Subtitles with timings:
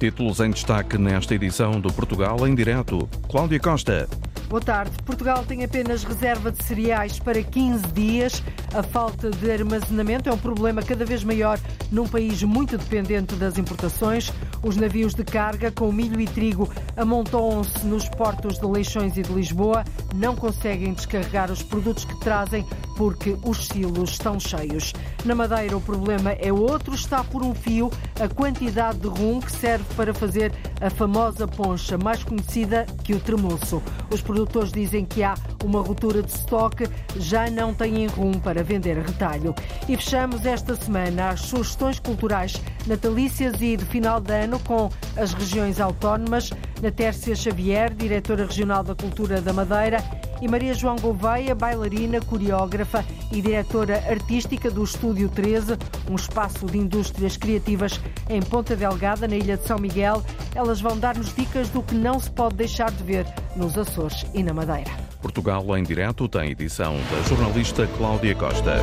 [0.00, 3.06] Títulos em destaque nesta edição do Portugal em Direto.
[3.28, 4.08] Cláudia Costa.
[4.48, 4.92] Boa tarde.
[5.04, 8.42] Portugal tem apenas reserva de cereais para 15 dias.
[8.72, 11.60] A falta de armazenamento é um problema cada vez maior
[11.92, 14.32] num país muito dependente das importações.
[14.62, 19.32] Os navios de carga com milho e trigo amontoam-se nos portos de Leixões e de
[19.34, 19.84] Lisboa.
[20.14, 22.64] Não conseguem descarregar os produtos que trazem
[22.96, 24.92] porque os silos estão cheios.
[25.24, 26.94] Na Madeira, o problema é outro.
[26.94, 27.90] Está por um fio
[28.20, 33.20] a quantidade de rum que serve para fazer a famosa poncha, mais conhecida que o
[33.20, 33.82] tremoço.
[34.10, 38.98] Os produtores dizem que há uma ruptura de estoque, já não têm rum para vender
[38.98, 39.54] a retalho.
[39.88, 45.32] E fechamos esta semana as sugestões culturais natalícias e de final de ano com as
[45.32, 46.50] regiões autónomas.
[46.82, 50.02] Na Tércia Xavier, diretora regional da Cultura da Madeira,
[50.40, 55.76] e Maria João Gouveia, bailarina, coreógrafa e diretora artística do Estúdio 13,
[56.10, 60.22] um espaço de indústrias criativas em Ponta Delgada, na Ilha de São Miguel.
[60.54, 64.42] Elas vão dar-nos dicas do que não se pode deixar de ver nos Açores e
[64.42, 64.90] na Madeira.
[65.20, 68.76] Portugal em Direto tem edição da jornalista Cláudia Costa.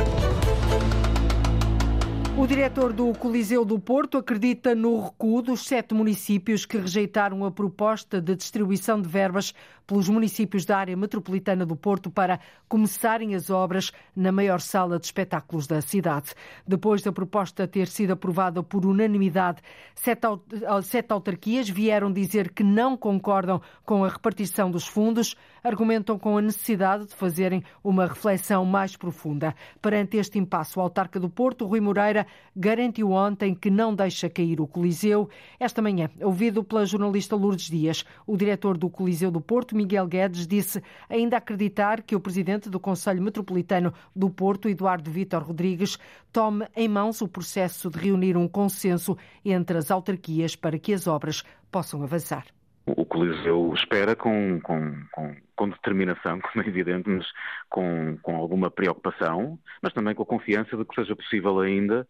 [2.38, 7.50] O diretor do Coliseu do Porto acredita no recuo dos sete municípios que rejeitaram a
[7.50, 9.52] proposta de distribuição de verbas
[9.84, 15.06] pelos municípios da área metropolitana do Porto para começarem as obras na maior sala de
[15.06, 16.32] espetáculos da cidade.
[16.64, 19.60] Depois da proposta ter sido aprovada por unanimidade,
[19.96, 26.42] sete autarquias vieram dizer que não concordam com a repartição dos fundos, argumentam com a
[26.42, 29.54] necessidade de fazerem uma reflexão mais profunda.
[29.80, 34.60] Perante este impasse, o autarca do Porto, Rui Moreira, garantiu ontem que não deixa cair
[34.60, 35.28] o Coliseu.
[35.58, 40.46] Esta manhã, ouvido pela jornalista Lourdes Dias, o diretor do Coliseu do Porto, Miguel Guedes,
[40.46, 45.98] disse ainda acreditar que o presidente do Conselho Metropolitano do Porto, Eduardo Vítor Rodrigues,
[46.32, 51.06] tome em mãos o processo de reunir um consenso entre as autarquias para que as
[51.06, 52.57] obras possam avançar.
[52.96, 57.26] O Coliseu espera com, com, com, com, determinação, como é evidente, mas
[57.68, 62.06] com, com alguma preocupação, mas também com a confiança de que seja possível ainda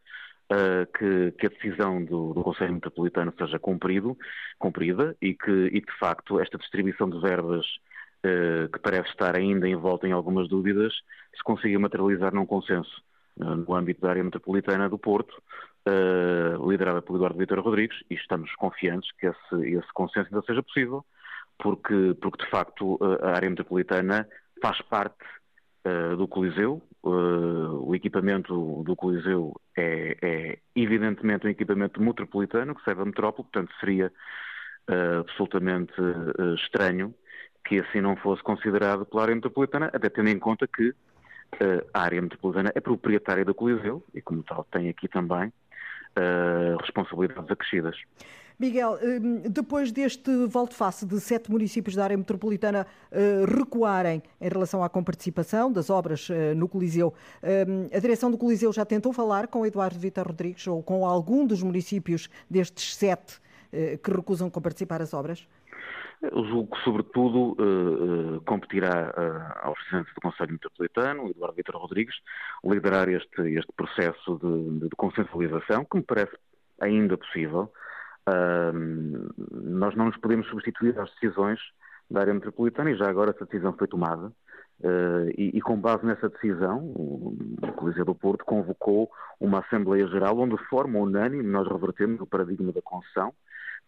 [0.53, 4.16] uh, que, que, a decisão do, do, Conselho Metropolitano seja cumprido,
[4.59, 7.66] cumprida e que, e de facto, esta distribuição de verbas
[8.25, 10.93] uh, que parece estar ainda envolta em algumas dúvidas
[11.34, 13.03] se consiga materializar num consenso
[13.39, 15.43] uh, no âmbito da área metropolitana do Porto,
[16.69, 21.04] liderada pelo Eduardo Vitor Rodrigues, e estamos confiantes que esse, esse consenso ainda seja possível,
[21.59, 24.28] porque, porque de facto a área metropolitana
[24.60, 25.25] faz parte
[26.16, 33.03] do Coliseu, Uh, o equipamento do Coliseu é, é, evidentemente um equipamento metropolitano que serve
[33.03, 34.12] a metrópole, portanto seria
[34.91, 37.15] uh, absolutamente uh, estranho
[37.65, 40.93] que assim não fosse considerado pela área metropolitana, até tendo em conta que
[41.94, 45.53] a área metropolitana é proprietária do Coliseu e, como tal, tem aqui também
[46.80, 47.96] responsabilidades acrescidas.
[48.58, 54.82] Miguel, hum, depois deste volte-face de sete municípios da área metropolitana eh, recuarem em relação
[54.82, 57.14] à comparticipação das obras eh, no Coliseu,
[57.94, 61.62] a direção do Coliseu já tentou falar com Eduardo Vitor Rodrigues ou com algum dos
[61.62, 63.40] municípios destes sete
[63.72, 65.46] eh, que recusam comparticipar as obras?
[66.20, 71.76] Eu julgo que, sobretudo, uh, uh, competirá uh, aos representantes do Conselho Metropolitano, Eduardo Vitor
[71.76, 72.16] Rodrigues,
[72.64, 76.36] liderar este, este processo de, de, de consensualização, que me parece
[76.80, 77.72] ainda possível,
[79.50, 81.58] nós não nos podemos substituir às decisões
[82.10, 84.30] da área metropolitana e já agora essa decisão foi tomada.
[85.34, 90.38] E, e, com base nessa decisão, o, o Coliseu do Porto convocou uma Assembleia Geral
[90.38, 93.32] onde, de forma unânime, nós revertemos o paradigma da concessão,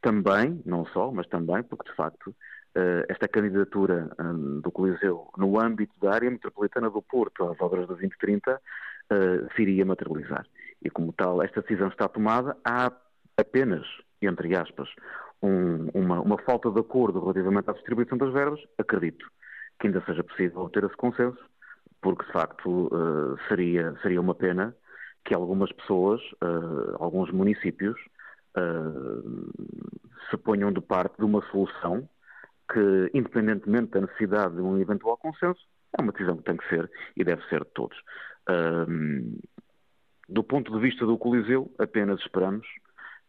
[0.00, 5.61] também, não só, mas também, porque de facto uh, esta candidatura um, do Coliseu no
[5.61, 10.47] âmbito da área metropolitana do Porto às obras do 2030 uh, se iria materializar.
[10.83, 12.91] E como tal, esta decisão está tomada, há
[13.37, 13.87] apenas
[14.22, 14.89] entre aspas,
[15.43, 19.27] um, uma, uma, falta de acordo relativamente à distribuição das verbas, acredito
[19.78, 21.39] que ainda seja possível ter esse consenso,
[22.03, 24.77] porque de facto uh, seria, seria uma pena
[25.24, 26.21] que algumas pessoas,
[26.98, 27.95] alguns municípios,
[28.56, 29.52] uh,
[30.30, 32.08] se ponham de parte de uma solução
[32.72, 35.60] que, independentemente da necessidade de um eventual consenso,
[35.98, 37.98] é uma decisão que tem que ser e deve ser de todos.
[40.28, 42.66] do ponto de vista do Coliseu, apenas esperamos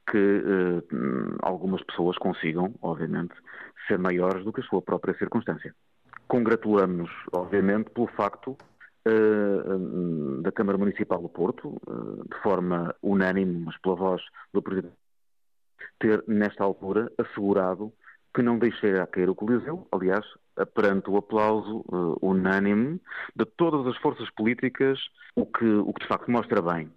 [0.10, 3.34] que uh, algumas pessoas consigam, obviamente,
[3.88, 5.74] ser maiores do que a sua própria circunstância.
[6.28, 8.58] Congratulamos-nos, obviamente, pelo facto
[9.08, 14.22] uh, da Câmara Municipal do Porto, uh, de forma unânime, mas pela voz
[14.54, 14.96] do Presidente,
[16.02, 17.94] ter, nesta altura, assegurado
[18.34, 20.26] que não deixará cair o Coliseu, aliás,
[20.74, 21.84] perante o aplauso
[22.22, 23.00] unânime
[23.36, 25.00] de todas as forças políticas,
[25.36, 26.90] o que, o que de facto mostra bem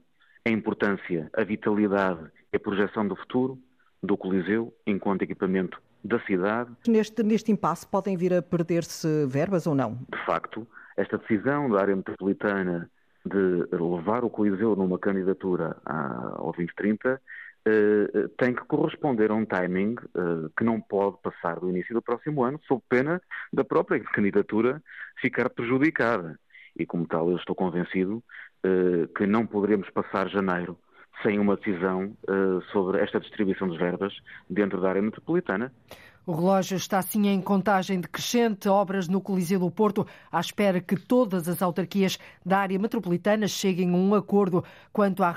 [0.47, 3.59] a importância, a vitalidade e a projeção do futuro
[4.03, 6.71] do Coliseu enquanto equipamento da cidade.
[6.87, 9.95] Neste, neste impasse podem vir a perder-se verbas ou não?
[10.13, 10.67] De facto,
[10.97, 12.91] esta decisão da área metropolitana
[13.25, 17.21] de levar o Coliseu numa candidatura ao 2030
[17.67, 22.03] Uh, tem que corresponder a um timing uh, que não pode passar do início do
[22.03, 24.83] próximo ano, sob pena da própria candidatura
[25.19, 26.39] ficar prejudicada.
[26.77, 28.23] E, como tal, eu estou convencido
[28.67, 30.79] uh, que não poderemos passar janeiro
[31.23, 32.15] sem uma decisão
[32.73, 34.13] sobre esta distribuição de verbas
[34.51, 35.73] dentro da área metropolitana.
[36.27, 40.97] O relógio está assim em contagem decrescente, obras no Coliseu do Porto, à espera que
[40.97, 45.35] todas as autarquias da área metropolitana cheguem a um acordo quanto à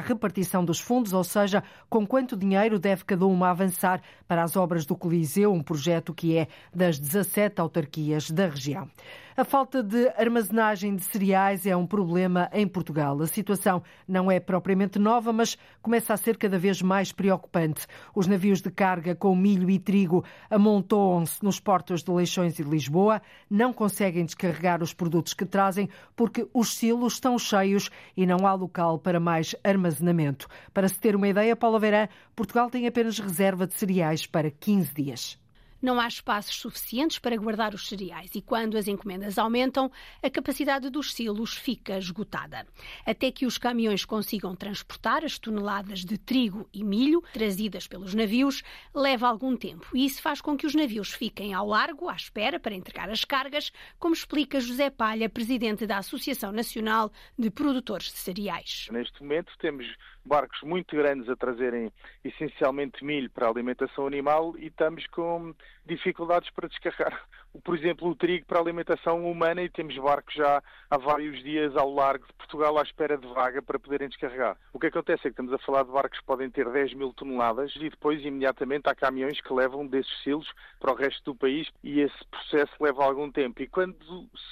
[0.00, 4.86] repartição dos fundos, ou seja, com quanto dinheiro deve cada uma avançar para as obras
[4.86, 8.88] do Coliseu, um projeto que é das 17 autarquias da região.
[9.36, 13.20] A falta de armazenagem de cereais é um problema em Portugal.
[13.20, 17.84] A situação não é propriamente nova, mas começa a ser cada vez mais preocupante.
[18.14, 23.20] Os navios de carga com milho e trigo amontoam-se nos portos de Leixões e Lisboa,
[23.50, 28.54] não conseguem descarregar os produtos que trazem porque os silos estão cheios e não há
[28.54, 30.46] local para mais armazenamento.
[30.72, 34.94] Para se ter uma ideia, Paulo Verã, Portugal tem apenas reserva de cereais para 15
[34.94, 35.43] dias
[35.84, 39.92] não há espaços suficientes para guardar os cereais e, quando as encomendas aumentam,
[40.22, 42.66] a capacidade dos silos fica esgotada.
[43.04, 48.62] Até que os caminhões consigam transportar as toneladas de trigo e milho trazidas pelos navios,
[48.94, 52.58] leva algum tempo e isso faz com que os navios fiquem ao largo, à espera
[52.58, 58.18] para entregar as cargas, como explica José Palha, presidente da Associação Nacional de Produtores de
[58.18, 58.88] Cereais.
[58.90, 59.86] Neste momento temos
[60.24, 61.92] barcos muito grandes a trazerem
[62.24, 65.54] essencialmente milho para a alimentação animal e estamos com
[65.86, 67.22] dificuldades para descarregar,
[67.62, 71.76] por exemplo, o trigo para a alimentação humana e temos barcos já há vários dias
[71.76, 74.56] ao largo de Portugal à espera de vaga para poderem descarregar.
[74.72, 77.12] O que acontece é que estamos a falar de barcos que podem ter 10 mil
[77.12, 80.50] toneladas e depois imediatamente há caminhões que levam desses silos
[80.80, 83.62] para o resto do país e esse processo leva algum tempo.
[83.62, 83.96] E quando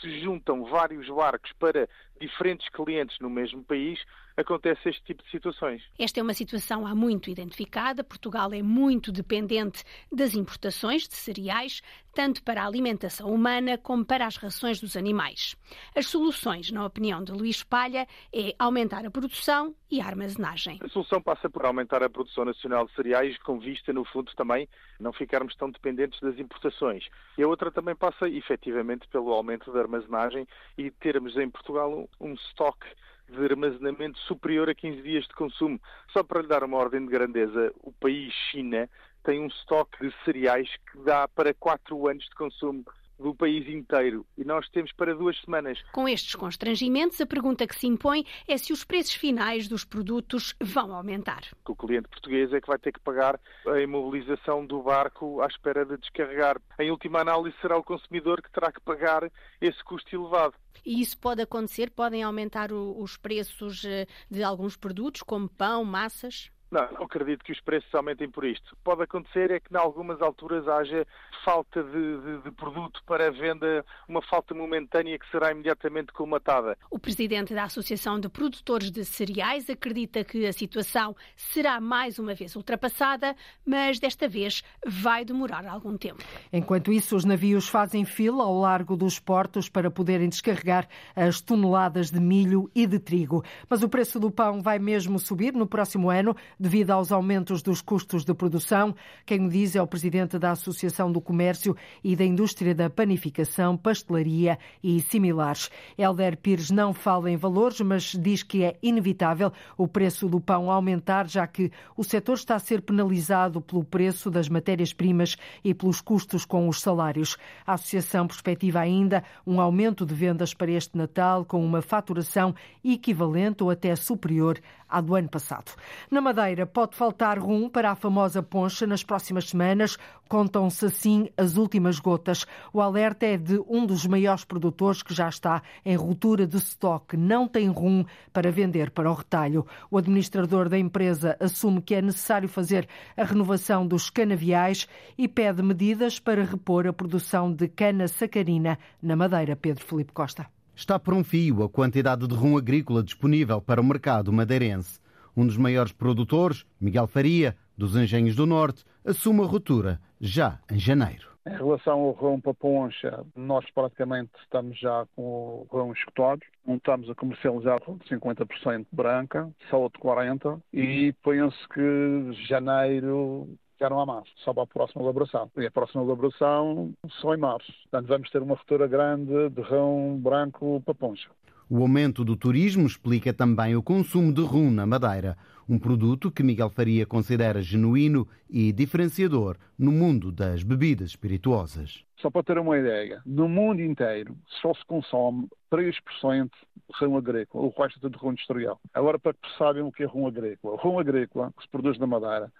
[0.00, 1.88] se juntam vários barcos para
[2.22, 3.98] diferentes clientes no mesmo país,
[4.36, 5.82] acontece este tipo de situações.
[5.98, 8.04] Esta é uma situação há muito identificada.
[8.04, 11.82] Portugal é muito dependente das importações de cereais,
[12.14, 15.56] tanto para a alimentação humana como para as rações dos animais.
[15.96, 20.78] As soluções, na opinião de Luís Palha, é aumentar a produção e a armazenagem.
[20.82, 24.69] A solução passa por aumentar a produção nacional de cereais, com vista, no fundo, também
[24.98, 27.06] não ficarmos tão dependentes das importações.
[27.36, 30.46] E a outra também passa, efetivamente, pelo aumento da armazenagem
[30.78, 32.87] e termos em Portugal um estoque
[33.29, 35.81] de armazenamento superior a 15 dias de consumo.
[36.12, 38.88] Só para lhe dar uma ordem de grandeza, o país China
[39.25, 42.85] tem um estoque de cereais que dá para 4 anos de consumo
[43.22, 45.78] do país inteiro e nós temos para duas semanas.
[45.92, 50.54] Com estes constrangimentos, a pergunta que se impõe é se os preços finais dos produtos
[50.60, 51.42] vão aumentar.
[51.66, 55.84] O cliente português é que vai ter que pagar a imobilização do barco à espera
[55.84, 56.60] de descarregar.
[56.78, 59.30] Em última análise, será o consumidor que terá que pagar
[59.60, 60.54] esse custo elevado.
[60.84, 61.90] E isso pode acontecer?
[61.90, 66.50] Podem aumentar os preços eh, de alguns produtos, como pão, massas?
[66.72, 68.74] Não, não acredito que os preços aumentem por isto.
[68.82, 71.06] Pode acontecer é que, em algumas alturas, haja
[71.44, 76.78] falta de, de, de, produto para venda, uma falta momentânea que será imediatamente colmatada.
[76.91, 82.32] O presidente da Associação de Produtores de Cereais acredita que a situação será mais uma
[82.32, 83.36] vez ultrapassada,
[83.67, 86.24] mas desta vez vai demorar algum tempo.
[86.50, 92.10] Enquanto isso, os navios fazem fila ao largo dos portos para poderem descarregar as toneladas
[92.10, 93.44] de milho e de trigo.
[93.69, 97.81] Mas o preço do pão vai mesmo subir no próximo ano devido aos aumentos dos
[97.81, 98.94] custos de produção.
[99.26, 103.76] Quem o diz é o presidente da Associação do Comércio e da Indústria da Panificação,
[103.76, 105.69] Pastelaria e similares.
[105.98, 110.70] Helder Pires não fala em valores, mas diz que é inevitável o preço do pão
[110.70, 116.00] aumentar, já que o setor está a ser penalizado pelo preço das matérias-primas e pelos
[116.00, 117.36] custos com os salários.
[117.66, 122.54] A Associação perspectiva ainda um aumento de vendas para este Natal com uma faturação
[122.84, 124.60] equivalente ou até superior
[124.93, 125.72] à do ano passado.
[126.11, 129.96] Na Madeira pode faltar rum para a famosa poncha nas próximas semanas.
[130.29, 132.46] Contam-se assim as últimas gotas.
[132.72, 137.17] O alerta é de um dos maiores produtores que já está em ruptura de estoque.
[137.17, 139.67] Não tem rum para vender para o retalho.
[139.91, 145.63] O administrador da empresa assume que é necessário fazer a renovação dos canaviais e pede
[145.63, 149.56] medidas para repor a produção de cana sacarina na Madeira.
[149.56, 150.61] Pedro Felipe Costa.
[150.82, 154.98] Está por um fio a quantidade de rum agrícola disponível para o mercado madeirense.
[155.36, 160.81] Um dos maiores produtores, Miguel Faria, dos Engenhos do Norte, assume a ruptura já em
[160.81, 161.29] janeiro.
[161.46, 166.41] Em relação ao rão para poncha, nós praticamente estamos já com o rão escutado.
[166.67, 173.56] Não estamos a comercializar de 50% branca, só de 40%, e penso que janeiro
[173.91, 175.51] não há mais, só para a próxima elaboração.
[175.56, 177.72] E a próxima elaboração só em março.
[177.82, 181.29] Portanto, vamos ter uma futura grande de rão branco para poncha.
[181.70, 186.43] O aumento do turismo explica também o consumo de rum na Madeira, um produto que
[186.43, 192.05] Miguel Faria considera genuíno e diferenciador no mundo das bebidas espirituosas.
[192.19, 197.65] Só para ter uma ideia, no mundo inteiro só se consome 3% de rum agrícola,
[197.65, 198.79] o resto é tudo rum industrial.
[198.93, 201.98] Agora, para que saibam o que é rum agrícola, o rum agrícola que se produz
[201.98, 202.53] na Madeira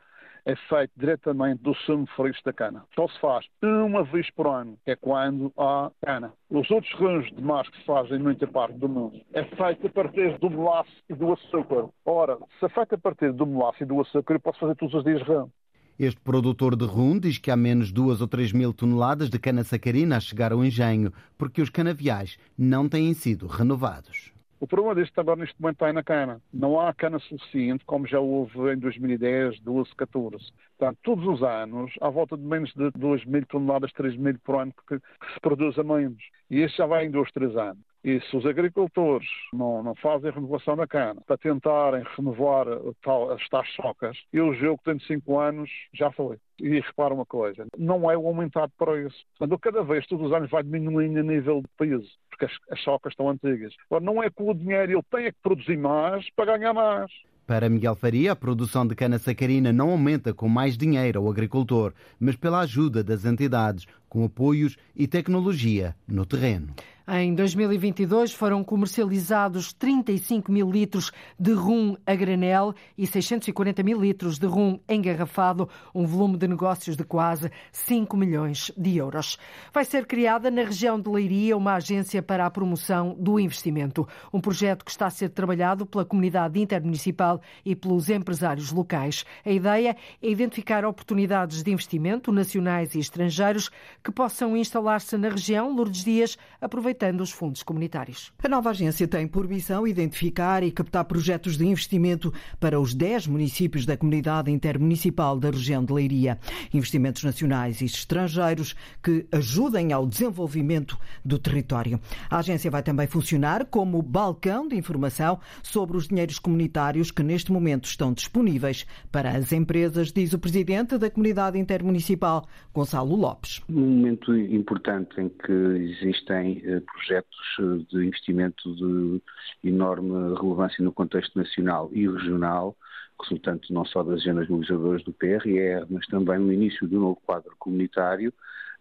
[0.45, 2.85] é feito diretamente do sumo fresco da cana.
[2.95, 6.33] Só se faz uma vez por ano, que é quando há cana.
[6.51, 9.87] Os outros ramos de mar que se fazem em muita parte do mundo é feito
[9.87, 11.89] a partir do melaço e do açúcar.
[12.05, 14.95] Ora, se é feito a partir do melaço e do açúcar, eu posso fazer todos
[14.95, 15.51] os dias ramo.
[15.99, 20.17] Este produtor de rum diz que há menos duas ou três mil toneladas de cana-sacarina
[20.17, 24.32] a chegar ao engenho, porque os canaviais não têm sido renovados.
[24.63, 26.41] O problema deste agora neste momento está na cana.
[26.55, 30.53] Não há cana suficiente, como já houve em 2010, 12, 14.
[30.79, 34.61] Portanto, todos os anos, à volta de menos de 2 mil toneladas, 3 mil por
[34.61, 36.23] ano que, que se produz a menos.
[36.49, 37.92] E este já vai em 2, 3 anos.
[38.05, 42.67] E se os agricultores não, não fazem renovação da cana para tentarem renovar
[43.03, 46.37] tal, as tais socas, eu jogo que tenho 5 anos já foi.
[46.61, 49.25] E repara uma coisa, não é o aumentado para isso.
[49.39, 52.81] Portanto, cada vez, todos os anos, vai diminuindo o nível de peso, porque as, as
[52.83, 53.75] socas estão antigas.
[53.91, 57.11] Agora, não é que o dinheiro ele tenha que produzir mais para ganhar mais.
[57.47, 62.37] Para Miguel Faria, a produção de cana-sacarina não aumenta com mais dinheiro ao agricultor, mas
[62.37, 66.75] pela ajuda das entidades, com apoios e tecnologia no terreno.
[67.09, 74.39] Em 2022 foram comercializados 35 mil litros de rum a granel e 640 mil litros
[74.39, 79.37] de rum engarrafado, um volume de negócios de quase 5 milhões de euros.
[79.75, 84.41] Vai ser criada na região de Leiria uma agência para a promoção do investimento, um
[84.41, 89.25] projeto que está a ser trabalhado pela comunidade intermunicipal e pelos empresários locais.
[89.45, 93.71] A ideia é identificar oportunidades de investimento nacionais e estrangeiros
[94.03, 95.75] que possam instalar-se na região.
[95.75, 98.33] Lourdes Dias aproveitando os fundos comunitários.
[98.43, 103.27] A nova agência tem por missão identificar e captar projetos de investimento para os 10
[103.27, 106.39] municípios da comunidade intermunicipal da região de Leiria.
[106.73, 112.01] Investimentos nacionais e estrangeiros que ajudem ao desenvolvimento do território.
[112.31, 117.53] A agência vai também funcionar como balcão de informação sobre os dinheiros comunitários que neste
[117.53, 123.61] momento estão disponíveis para as empresas, diz o presidente da comunidade intermunicipal, Gonçalo Lopes.
[123.69, 129.23] Um momento importante em que existem projetos eh, de investimento de
[129.65, 132.77] enorme relevância no contexto nacional e regional,
[133.21, 137.55] resultante não só das agendas mobilizadoras do PRR, mas também no início do novo quadro
[137.59, 138.33] comunitário.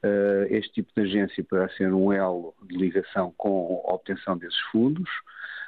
[0.03, 4.59] Eh, este tipo de agência poderá ser um elo de ligação com a obtenção desses
[4.71, 5.09] fundos,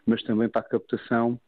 [0.06, 1.40] mas também para a captação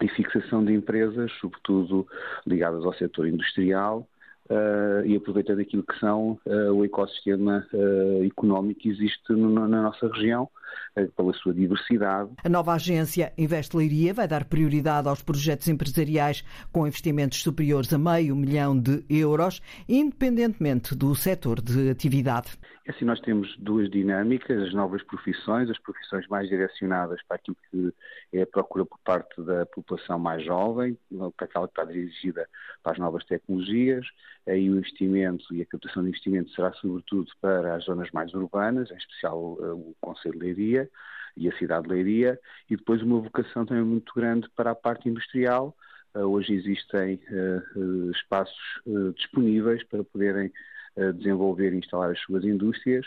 [0.00, 2.06] e fixação de empresas, sobretudo
[2.46, 4.08] ligadas ao setor industrial,
[4.50, 9.82] Uh, e aproveitando aquilo que são uh, o ecossistema uh, económico que existe no, na
[9.82, 10.48] nossa região,
[11.16, 12.30] pela sua diversidade.
[12.42, 17.98] A nova agência Invest Leiria vai dar prioridade aos projetos empresariais com investimentos superiores a
[17.98, 22.58] meio milhão de euros, independentemente do setor de atividade.
[22.88, 27.92] Assim, nós temos duas dinâmicas, as novas profissões, as profissões mais direcionadas para aquilo que
[28.32, 30.96] é a procura por parte da população mais jovem,
[31.36, 32.48] para aquela que está dirigida
[32.82, 34.06] para as novas tecnologias,
[34.48, 38.90] aí o investimento e a captação de investimento será sobretudo para as zonas mais urbanas,
[38.90, 40.90] em especial eh, o Conselho de Leiria
[41.36, 45.08] e a cidade de Leiria, e depois uma vocação também muito grande para a parte
[45.08, 45.76] industrial.
[46.14, 47.62] Eh, hoje existem eh,
[48.12, 48.56] espaços
[49.16, 50.52] disponíveis para poderem
[51.14, 53.06] desenvolver e instalar as suas indústrias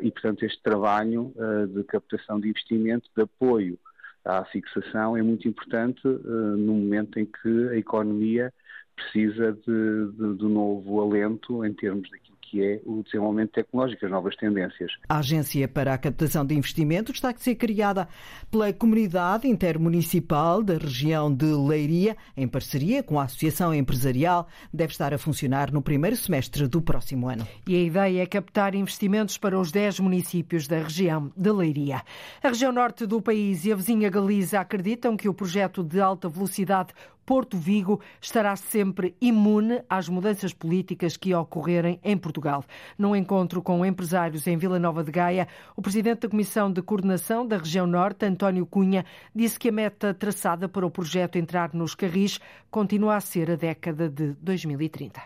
[0.00, 1.34] e, portanto, este trabalho
[1.74, 3.76] de captação de investimento, de apoio
[4.24, 8.52] à fixação é muito importante no momento em que a economia
[9.00, 14.10] precisa de, de, de novo alento em termos daquilo que é o desenvolvimento tecnológico, as
[14.10, 14.90] novas tendências.
[15.08, 18.08] A Agência para a Captação de Investimentos está a ser criada
[18.50, 25.14] pela Comunidade Intermunicipal da região de Leiria, em parceria com a Associação Empresarial, deve estar
[25.14, 27.46] a funcionar no primeiro semestre do próximo ano.
[27.68, 32.02] E a ideia é captar investimentos para os 10 municípios da região de Leiria.
[32.42, 36.28] A região norte do país e a vizinha Galiza acreditam que o projeto de alta
[36.28, 36.92] velocidade
[37.30, 42.64] Porto Vigo estará sempre imune às mudanças políticas que ocorrerem em Portugal.
[42.98, 45.46] Num encontro com empresários em Vila Nova de Gaia,
[45.76, 50.12] o presidente da Comissão de Coordenação da Região Norte, António Cunha, disse que a meta
[50.12, 55.22] traçada para o projeto entrar nos carris continua a ser a década de 2030.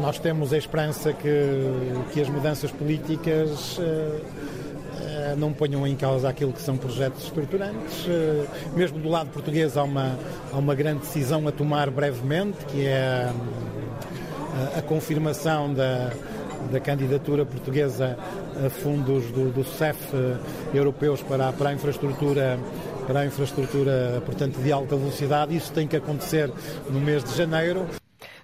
[0.00, 1.28] nós temos a esperança que,
[2.14, 3.78] que as mudanças políticas
[5.38, 8.06] não ponham em causa aquilo que são projetos estruturantes.
[8.74, 10.18] Mesmo do lado português há uma,
[10.52, 13.30] há uma grande decisão a tomar brevemente, que é
[14.74, 16.10] a, a confirmação da,
[16.70, 18.16] da candidatura portuguesa
[18.64, 19.98] a fundos do, do CEF
[20.74, 22.58] europeus para, para a infraestrutura
[23.06, 25.56] para a infraestrutura, portanto, de alta velocidade.
[25.56, 26.48] Isso tem que acontecer
[26.88, 27.99] no mês de janeiro.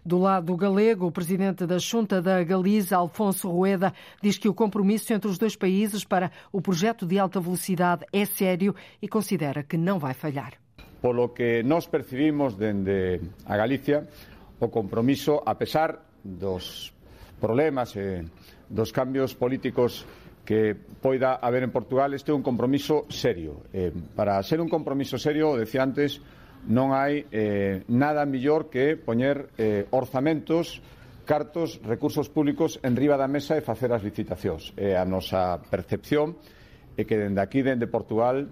[0.06, 5.12] Do lado galego, o presidente da Junta da Galiza, Alfonso Rueda, diz que o compromisso
[5.12, 8.72] entre os dois países para o projeto de alta velocidade é sério
[9.02, 10.52] e considera que não vai falhar.
[11.02, 14.06] Por lo que nós percibimos dende a Galicia,
[14.60, 16.94] o compromiso, a pesar dos
[17.40, 18.22] problemas e
[18.70, 20.06] dos cambios políticos
[20.44, 23.66] que poida haber en Portugal, este é un compromiso serio.
[23.74, 26.22] Eh, para ser un compromiso serio, decía antes,
[26.66, 30.80] non hai eh, nada millor que poñer eh, orzamentos
[31.26, 34.72] cartos, recursos públicos en riba da mesa e facer as licitacións.
[34.78, 36.38] Eh, a nosa percepción
[36.96, 38.48] é que dende aquí, dende Portugal,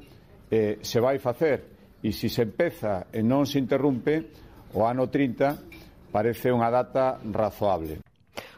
[0.50, 1.64] eh, se vai facer
[2.04, 4.28] e se se empeza e non se interrumpe,
[4.74, 8.13] o ano 30 parece unha data razoable.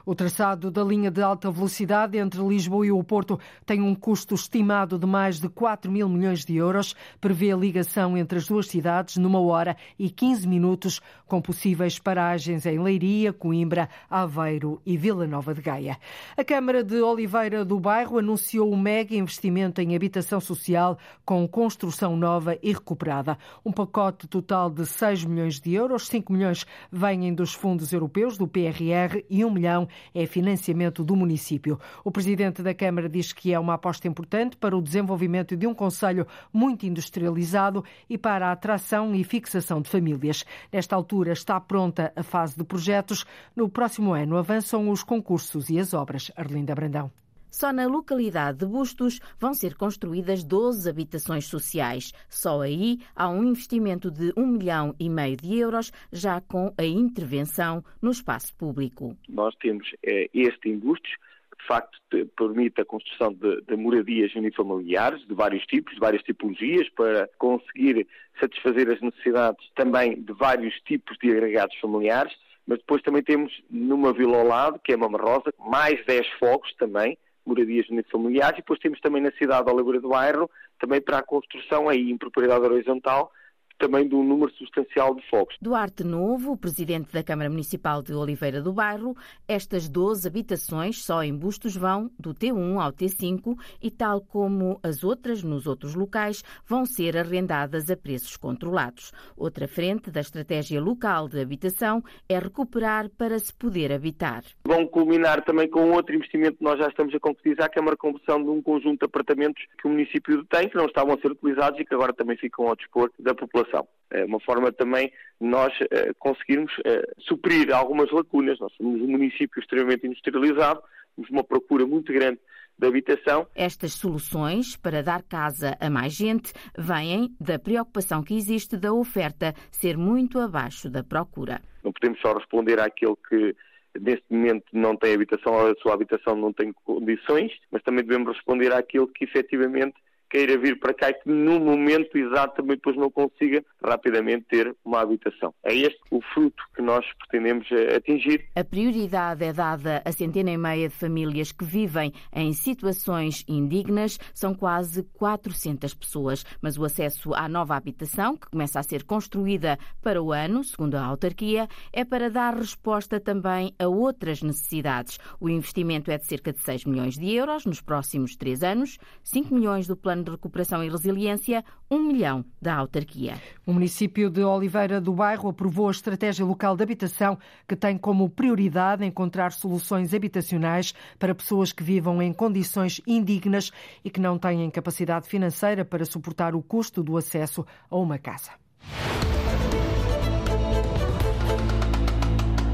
[0.08, 4.36] O traçado da linha de alta velocidade entre Lisboa e o Porto tem um custo
[4.36, 6.94] estimado de mais de 4 mil milhões de euros.
[7.20, 12.64] Prevê a ligação entre as duas cidades numa hora e 15 minutos, com possíveis paragens
[12.66, 15.98] em Leiria, Coimbra, Aveiro e Vila Nova de Gaia.
[16.36, 22.16] A Câmara de Oliveira do Bairro anunciou um mega investimento em habitação social com construção
[22.16, 23.36] nova e recuperada.
[23.64, 28.46] Um pacote total de 6 milhões de euros, 5 milhões vêm dos fundos europeus, do
[28.46, 31.78] PRR, e 1 milhão é financiamento do município.
[32.04, 35.74] O presidente da Câmara diz que é uma aposta importante para o desenvolvimento de um
[35.74, 40.44] conselho muito industrializado e para a atração e fixação de famílias.
[40.72, 43.24] Nesta altura está pronta a fase de projetos.
[43.54, 46.30] No próximo ano avançam os concursos e as obras.
[46.36, 47.25] Arlinda Brandão.
[47.50, 52.12] Só na localidade de Bustos vão ser construídas 12 habitações sociais.
[52.28, 56.85] Só aí há um investimento de 1 milhão e meio de euros, já com a
[56.85, 59.16] intervenção no espaço público.
[59.28, 61.11] Nós temos é, este em Bustos,
[61.50, 61.98] que de facto
[62.37, 68.06] permite a construção de, de moradias unifamiliares de vários tipos, de várias tipologias, para conseguir
[68.38, 72.35] satisfazer as necessidades também de vários tipos de agregados familiares
[72.66, 76.74] mas depois também temos numa vila ao lado, que é Mama Rosa, mais 10 fogos
[76.74, 81.18] também, moradias unifamiliares, e depois temos também na cidade de Oliveira do Bairro, também para
[81.18, 83.32] a construção aí em propriedade horizontal,
[83.78, 85.54] também de um número substancial de fogos.
[85.60, 91.36] Duarte Novo, presidente da Câmara Municipal de Oliveira do Bairro, estas 12 habitações só em
[91.36, 96.86] Bustos vão do T1 ao T5 e, tal como as outras nos outros locais, vão
[96.86, 99.12] ser arrendadas a preços controlados.
[99.36, 104.42] Outra frente da estratégia local de habitação é recuperar para se poder habitar.
[104.64, 107.90] Vão culminar também com outro investimento que nós já estamos a concretizar, que é uma
[107.92, 111.30] reconversão de um conjunto de apartamentos que o município tem, que não estavam a ser
[111.30, 113.87] utilizados e que agora também ficam ao dispor da população população.
[114.11, 118.59] É uma forma também de nós uh, conseguirmos uh, suprir algumas lacunas.
[118.61, 120.81] Nós somos um município extremamente industrializado,
[121.16, 122.38] temos uma procura muito grande
[122.79, 123.46] de habitação.
[123.55, 129.55] Estas soluções para dar casa a mais gente vêm da preocupação que existe da oferta
[129.70, 131.61] ser muito abaixo da procura.
[131.83, 133.57] Não podemos só responder àquele que
[133.98, 138.37] neste momento não tem habitação ou a sua habitação não tem condições, mas também devemos
[138.37, 139.96] responder àquele que efetivamente
[140.30, 144.74] queira vir para cá e que no momento exato também depois não consiga rapidamente ter
[144.84, 145.54] uma habitação.
[145.64, 148.46] É este o fruto que nós pretendemos eh, atingir.
[148.54, 154.18] A prioridade é dada a centena e meia de famílias que vivem em situações indignas.
[154.34, 159.78] São quase 400 pessoas, mas o acesso à nova habitação, que começa a ser construída
[160.02, 165.18] para o ano, segundo a autarquia, é para dar resposta também a outras necessidades.
[165.40, 169.54] O investimento é de cerca de 6 milhões de euros nos próximos três anos, 5
[169.54, 173.35] milhões do plano Plano de Recuperação e Resiliência, um milhão da autarquia.
[173.66, 178.31] O município de Oliveira do Bairro aprovou a estratégia local de habitação, que tem como
[178.31, 183.70] prioridade encontrar soluções habitacionais para pessoas que vivam em condições indignas
[184.05, 188.65] e que não têm capacidade financeira para suportar o custo do acesso a uma casa.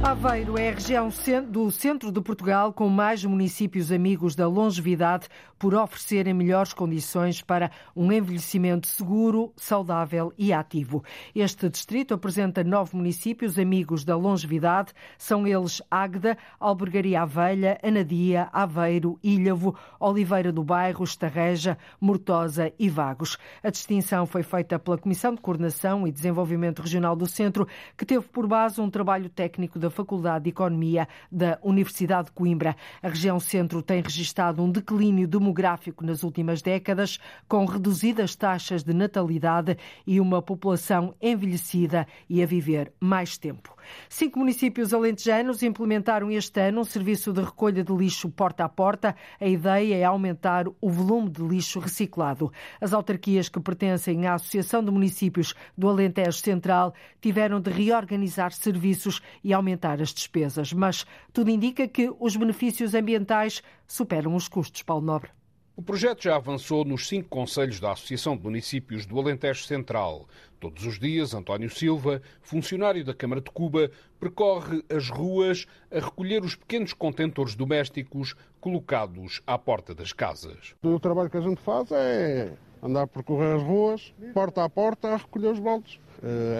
[0.03, 1.11] Aveiro é a região
[1.49, 5.29] do centro de Portugal com mais municípios amigos da longevidade
[5.61, 11.05] por oferecerem melhores condições para um envelhecimento seguro, saudável e ativo.
[11.33, 14.93] Este distrito apresenta nove municípios amigos da longevidade.
[15.17, 23.39] São eles Águeda, Albergaria Avelha, Anadia, Aveiro, Ilhavo, Oliveira do Bairro, Estarreja, Mortosa e Vagos.
[23.63, 28.27] A distinção foi feita pela Comissão de Coordenação e Desenvolvimento Regional do Centro, que teve
[28.27, 32.75] por base um trabalho técnico da Faculdade de Economia da Universidade de Coimbra.
[33.01, 38.93] A região centro tem registado um declínio demográfico nas últimas décadas, com reduzidas taxas de
[38.93, 43.73] natalidade e uma população envelhecida e a viver mais tempo.
[44.09, 49.15] Cinco municípios alentejanos implementaram este ano um serviço de recolha de lixo porta a porta.
[49.41, 52.53] A ideia é aumentar o volume de lixo reciclado.
[52.81, 59.21] As autarquias que pertencem à Associação de Municípios do Alentejo Central tiveram de reorganizar serviços
[59.43, 65.05] e aumentar as despesas, mas tudo indica que os benefícios ambientais superam os custos, Paulo
[65.05, 65.42] Nobre.
[65.83, 70.29] O projeto já avançou nos cinco conselhos da Associação de Municípios do Alentejo Central.
[70.61, 73.91] Todos os dias, António Silva, funcionário da Câmara de Cuba,
[74.21, 80.73] percorre as ruas a recolher os pequenos contentores domésticos colocados à porta das casas.
[80.85, 85.09] O trabalho que a gente faz é andar a percorrer as ruas, porta a porta,
[85.09, 85.99] a recolher os baldes.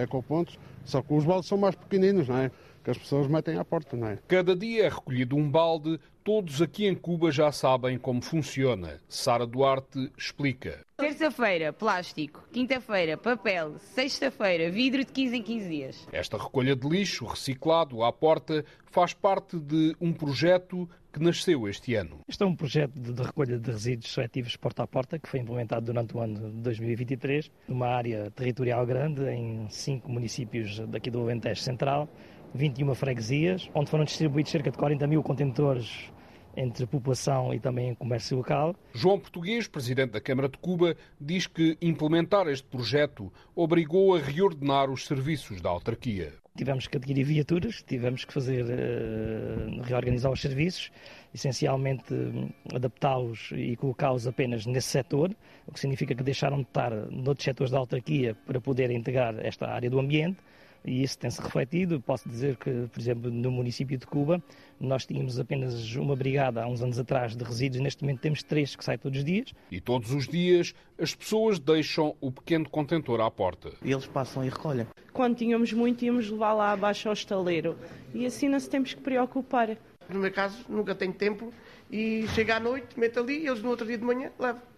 [0.01, 0.59] É com pontos.
[0.85, 2.51] Só que os baldes são mais pequeninos, não é?
[2.83, 4.19] Que as pessoas metem à porta, não é?
[4.27, 9.01] Cada dia é recolhido um balde Todos aqui em Cuba já sabem como funciona.
[9.09, 10.87] Sara Duarte explica.
[10.97, 12.47] Terça-feira, plástico.
[12.53, 13.77] Quinta-feira, papel.
[13.81, 16.09] Sexta-feira, vidro de 15 em 15 dias.
[16.13, 21.97] Esta recolha de lixo reciclado à porta faz parte de um projeto que nasceu este
[21.97, 22.21] ano.
[22.29, 25.85] Este é um projeto de recolha de resíduos seletivos porta a porta que foi implementado
[25.85, 31.61] durante o ano de 2023 numa área territorial grande em cinco municípios daqui do Alentejo
[31.61, 32.09] Central
[32.55, 36.11] 21 freguesias, onde foram distribuídos cerca de 40 mil contentores
[36.57, 38.75] entre população e também comércio local.
[38.93, 44.91] João Português, presidente da Câmara de Cuba, diz que implementar este projeto obrigou a reordenar
[44.91, 46.35] os serviços da autarquia.
[46.55, 50.93] Tivemos que adquirir viaturas, tivemos que fazer uh, reorganizar os serviços,
[51.33, 55.35] essencialmente uh, adaptá-los e colocá-los apenas nesse setor,
[55.67, 59.67] o que significa que deixaram de estar noutros setores da autarquia para poder integrar esta
[59.67, 60.37] área do ambiente
[60.85, 62.01] e isso tem-se refletido.
[62.01, 64.43] Posso dizer que, por exemplo, no município de Cuba,
[64.81, 68.75] nós tínhamos apenas uma brigada há uns anos atrás de resíduos, neste momento temos três
[68.75, 69.53] que saem todos os dias.
[69.71, 73.73] E todos os dias as pessoas deixam o pequeno contentor à porta.
[73.83, 74.87] E eles passam e recolhem.
[75.13, 77.77] Quando tínhamos muito, íamos levar lá abaixo ao estaleiro
[78.15, 79.77] e assim não se temos que preocupar.
[80.09, 81.53] No meu caso, nunca tenho tempo
[81.91, 84.72] e chega à noite, meto ali e eles no outro dia de manhã levam.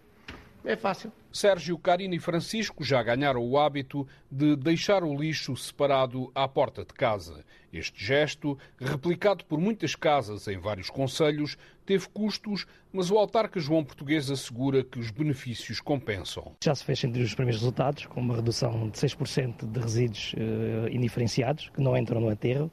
[0.65, 1.11] É fácil.
[1.31, 6.83] Sérgio Carino e Francisco já ganharam o hábito de deixar o lixo separado à porta
[6.83, 7.45] de casa.
[7.71, 13.83] Este gesto, replicado por muitas casas em vários conselhos, teve custos, mas o autarca João
[13.83, 16.55] Português assegura que os benefícios compensam.
[16.63, 20.87] Já se fez entre os primeiros resultados, com uma redução de 6% de resíduos uh,
[20.89, 22.71] indiferenciados, que não entram no aterro,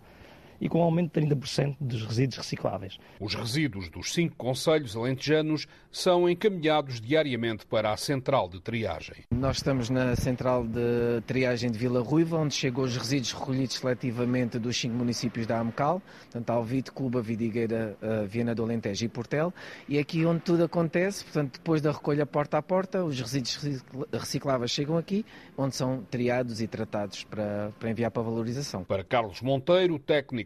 [0.63, 2.97] e com um aumento de 30% dos resíduos recicláveis.
[3.19, 9.25] Os resíduos dos cinco conselhos alentejanos são encaminhados diariamente para a central de triagem.
[9.35, 14.57] Nós estamos na central de triagem de Vila Ruiva, onde chegam os resíduos recolhidos seletivamente
[14.61, 19.53] dos cinco municípios da AMCAL, portanto Alvite, Cuba, Vidigueira, eh, Viana do Alentejo e Portel,
[19.89, 24.71] e aqui onde tudo acontece, portanto depois da recolha porta a porta, os resíduos recicláveis
[24.71, 25.27] chegam aqui,
[25.59, 28.85] onde são triados e tratados para, para enviar para valorização.
[28.85, 29.99] Para Carlos Monteiro,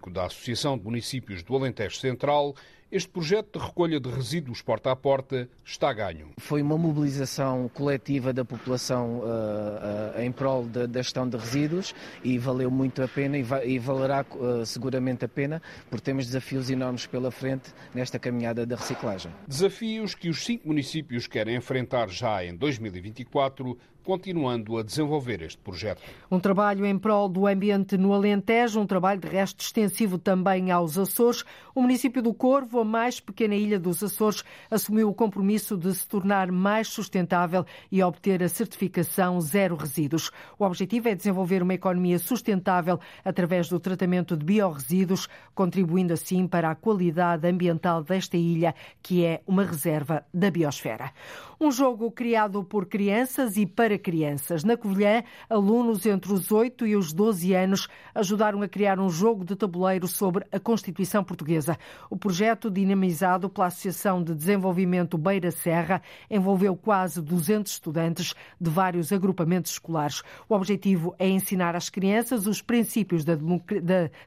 [0.07, 2.55] técnico da Associação de Municípios do Alentejo Central,
[2.91, 6.31] este projeto de recolha de resíduos porta a porta está ganho.
[6.39, 11.95] Foi uma mobilização coletiva da população uh, uh, em prol da, da, gestão de resíduos
[12.23, 16.27] e valeu muito a pena e, va e valerá uh, seguramente a pena, porque temos
[16.27, 19.33] desafios enormes pela frente nesta caminhada da reciclagem.
[19.49, 26.01] Desafios que os cinco municípios querem enfrentar já em 2024 continuando a desenvolver este projeto.
[26.31, 30.97] Um trabalho em prol do ambiente no Alentejo, um trabalho de resto extensivo também aos
[30.97, 31.45] Açores.
[31.75, 36.07] O município do Corvo, a mais pequena ilha dos Açores, assumiu o compromisso de se
[36.07, 40.31] tornar mais sustentável e obter a certificação zero resíduos.
[40.59, 46.71] O objetivo é desenvolver uma economia sustentável através do tratamento de biorresíduos, contribuindo assim para
[46.71, 51.13] a qualidade ambiental desta ilha, que é uma reserva da biosfera.
[51.59, 54.63] Um jogo criado por crianças e para crianças.
[54.63, 59.45] Na Covilhã, alunos entre os 8 e os 12 anos ajudaram a criar um jogo
[59.45, 61.79] de tabuleiro sobre a Constituição Portuguesa.
[62.11, 69.13] O projeto, dinamizado pela Associação de Desenvolvimento Beira Serra, envolveu quase 200 estudantes de vários
[69.13, 70.23] agrupamentos escolares.
[70.49, 73.37] O objetivo é ensinar às crianças os princípios da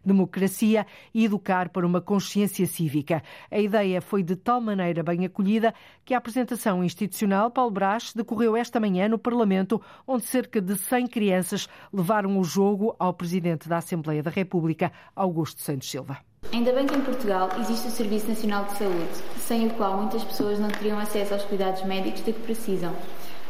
[0.04, 3.21] democracia e educar para uma consciência cívica.
[3.52, 5.73] A ideia foi de tal maneira bem acolhida
[6.06, 11.08] que a apresentação institucional Paulo Brás, decorreu esta manhã no Parlamento, onde cerca de 100
[11.08, 16.29] crianças levaram o jogo ao Presidente da Assembleia da República, Augusto Santos Silva.
[16.52, 20.23] Ainda bem que em Portugal existe o Serviço Nacional de Saúde, sem o qual muitas
[20.23, 22.95] pessoas não teriam acesso aos cuidados médicos de que precisam.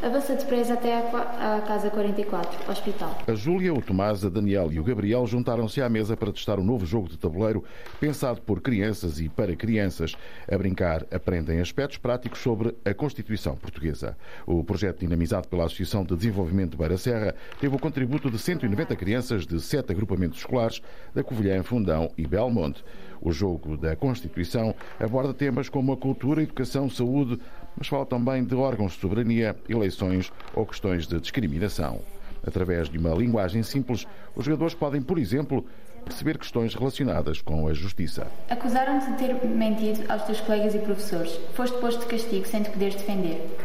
[0.02, 3.18] Avança depressa até à Casa 44, hospital.
[3.26, 6.64] A Júlia, o Tomás, a Daniel e o Gabriel juntaram-se à mesa para testar um
[6.64, 7.62] novo jogo de tabuleiro
[8.00, 10.16] pensado por crianças e para crianças.
[10.50, 14.16] A brincar, aprendem aspectos práticos sobre a Constituição Portuguesa.
[14.46, 18.96] O projeto dinamizado pela Associação de Desenvolvimento de Beira Serra teve o contributo de 190
[18.96, 20.80] crianças de sete agrupamentos escolares
[21.14, 22.82] da Covilhã, Fundão e Belmonte.
[23.20, 27.38] O jogo da Constituição aborda temas como a cultura, a educação, saúde,
[27.76, 32.00] mas fala também de órgãos de soberania, eleições ou questões de discriminação.
[32.46, 35.64] Através de uma linguagem simples, os jogadores podem, por exemplo,
[36.04, 38.26] perceber questões relacionadas com a justiça.
[38.48, 41.38] Acusaram-te de ter mentido aos teus colegas e professores.
[41.54, 43.56] Foste posto de castigo sem te poderes defender.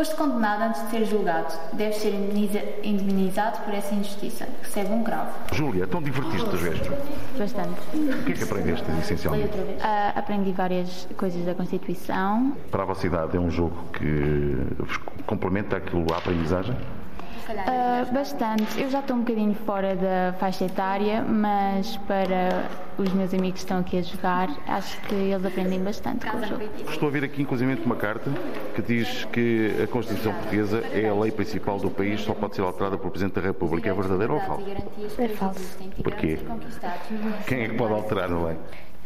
[0.00, 1.52] Foste condenado antes de ser julgado.
[1.74, 2.14] Deves ser
[2.82, 4.48] indemnizado por essa injustiça.
[4.62, 5.30] Recebe um cravo.
[5.52, 6.90] Júlia, tão divertiste de gesto?
[7.36, 7.78] Bastante.
[7.92, 9.58] O que é que aprendeste, essencialmente?
[9.58, 12.56] Uh, aprendi várias coisas da Constituição.
[12.70, 14.56] Para a vossa idade, é um jogo que
[15.26, 16.74] complementa aquilo, a aprendizagem?
[17.50, 18.80] Uh, bastante.
[18.80, 23.64] Eu já estou um bocadinho fora da faixa etária, mas para os meus amigos que
[23.64, 26.62] estão aqui a jogar, acho que eles aprendem bastante com o jogo.
[26.88, 28.30] Estou a ver aqui, inclusive, uma carta
[28.74, 32.62] que diz que a Constituição Portuguesa é a lei principal do país, só pode ser
[32.62, 33.90] alterada pelo Presidente da República.
[33.90, 34.66] É verdadeiro ou falso?
[35.18, 35.78] É falso.
[36.02, 36.38] Porquê?
[37.46, 38.56] Quem é que pode alterar a lei?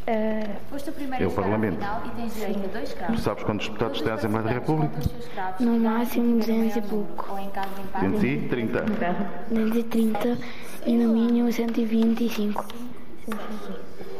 [0.06, 1.78] Uh, é o Parlamento.
[3.06, 5.00] Tu sabes quantos deputados tem a Assembleia da República?
[5.58, 7.24] No máximo 200 e pouco.
[8.02, 8.84] 230?
[9.50, 10.38] 230
[10.84, 12.66] e no mínimo 125.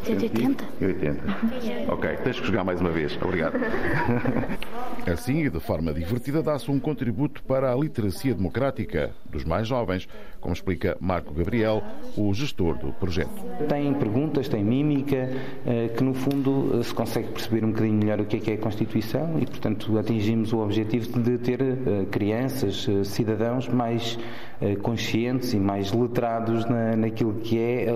[0.04, 0.64] 180?
[0.78, 1.92] 180.
[1.92, 3.18] Ok, tens que jogar mais uma vez.
[3.20, 3.54] Obrigado.
[5.10, 10.08] Assim, e de forma divertida, dá-se um contributo para a literacia democrática dos mais jovens,
[10.40, 11.82] como explica Marco Gabriel,
[12.16, 13.30] o gestor do projeto.
[13.68, 15.30] Tem perguntas, tem mímica,
[15.66, 18.54] eh, que no fundo se consegue perceber um bocadinho melhor o que é que é
[18.54, 24.18] a Constituição e, portanto, atingimos o objetivo de ter eh, crianças, eh, cidadãos mais
[24.82, 26.64] conscientes e mais letrados
[26.96, 27.86] naquilo que é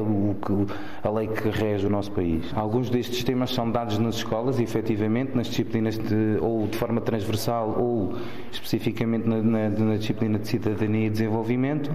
[1.03, 2.51] a lei que rege o nosso país.
[2.55, 7.77] Alguns destes temas são dados nas escolas, efetivamente, nas disciplinas de, ou de forma transversal
[7.79, 8.15] ou
[8.51, 11.95] especificamente na, na, na disciplina de cidadania e desenvolvimento.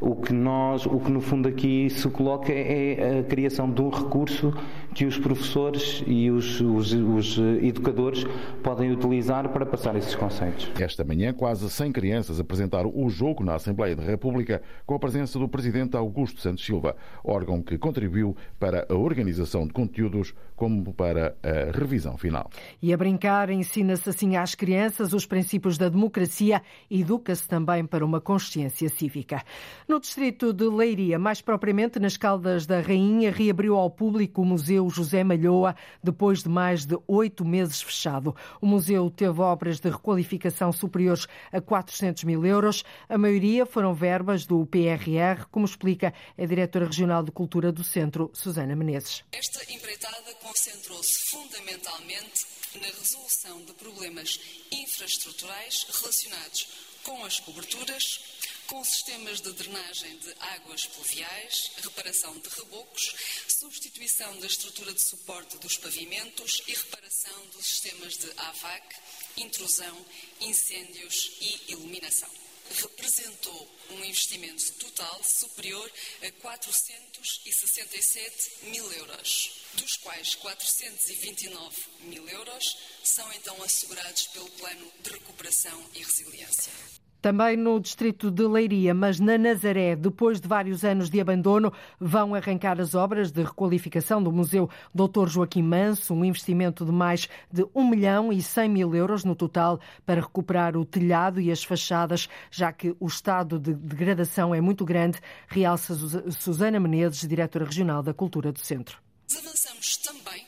[0.00, 3.88] O que nós, o que no fundo aqui se coloca é a criação de um
[3.88, 4.52] recurso
[4.94, 8.24] que os professores e os, os, os educadores
[8.62, 10.70] podem utilizar para passar esses conceitos.
[10.78, 15.38] Esta manhã, quase 100 crianças apresentaram o jogo na Assembleia da República com a presença
[15.38, 21.36] do Presidente Augusto Santos Silva, órgão que contribuiu para a organização de conteúdos como para
[21.42, 22.50] a revisão final.
[22.80, 28.04] E a brincar ensina-se assim às crianças os princípios da democracia e educa-se também para
[28.04, 29.42] uma consciência cívica.
[29.88, 34.88] No distrito de Leiria, mais propriamente nas Caldas da Rainha, reabriu ao público o Museu
[34.88, 38.34] José Malhoa depois de mais de oito meses fechado.
[38.60, 42.84] O museu teve obras de requalificação superiores a 400 mil euros.
[43.08, 48.30] A maioria foram verbas do PRR, como explica a diretora regional de Cultura do Centro,
[48.32, 49.24] Susana Menezes.
[49.32, 54.38] Esta empreitada concentrou-se fundamentalmente na resolução de problemas
[54.70, 56.68] infraestruturais relacionados
[57.02, 58.20] com as coberturas,
[58.66, 63.14] com sistemas de drenagem de águas pluviais, reparação de rebocos,
[63.48, 68.96] substituição da estrutura de suporte dos pavimentos e reparação dos sistemas de AVAC,
[69.38, 70.06] intrusão,
[70.40, 72.43] incêndios e iluminação
[72.82, 75.90] representou um investimento total superior
[76.22, 82.64] a 467 mil euros, dos quais 429 mil euros
[83.02, 87.03] são então assegurados pelo Plano de Recuperação e Resiliência.
[87.24, 92.34] Também no distrito de Leiria, mas na Nazaré, depois de vários anos de abandono, vão
[92.34, 95.26] arrancar as obras de requalificação do Museu Dr.
[95.28, 99.80] Joaquim Manso, um investimento de mais de 1 milhão e 100 mil euros no total
[100.04, 104.84] para recuperar o telhado e as fachadas, já que o estado de degradação é muito
[104.84, 105.94] grande, realça
[106.30, 108.98] Susana Menezes, diretora regional da Cultura do Centro.
[109.34, 110.43] Avançamos também,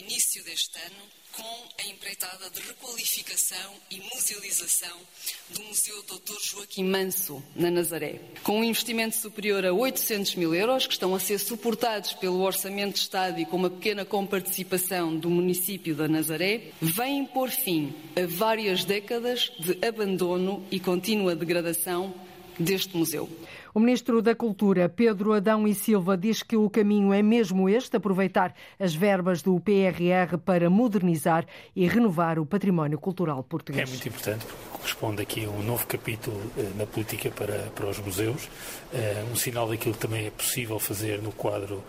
[0.00, 4.96] início deste ano, com a empreitada de requalificação e musealização
[5.50, 6.40] do Museu Dr.
[6.42, 8.20] Joaquim Manso, na Nazaré.
[8.42, 12.94] Com um investimento superior a 800 mil euros, que estão a ser suportados pelo Orçamento
[12.94, 18.26] de Estado e com uma pequena comparticipação do município da Nazaré, vêm pôr fim a
[18.26, 22.14] várias décadas de abandono e contínua degradação
[22.58, 23.28] deste museu.
[23.72, 27.96] O Ministro da Cultura, Pedro Adão e Silva, diz que o caminho é mesmo este,
[27.96, 33.88] aproveitar as verbas do PRR para modernizar e renovar o património cultural português.
[33.88, 34.46] É muito importante,
[34.80, 36.40] corresponde aqui a um novo capítulo
[36.76, 38.48] na política para, para os museus,
[39.30, 41.84] um sinal daquilo que também é possível fazer no quadro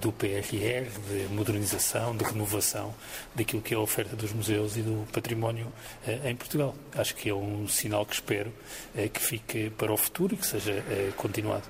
[0.00, 2.94] do PRR, de modernização, de renovação
[3.34, 5.66] daquilo que é a oferta dos museus e do património
[6.24, 6.74] em Portugal.
[6.96, 8.52] Acho que é um sinal que espero
[9.12, 10.82] que fique para o futuro e que seja
[11.16, 11.64] continuado.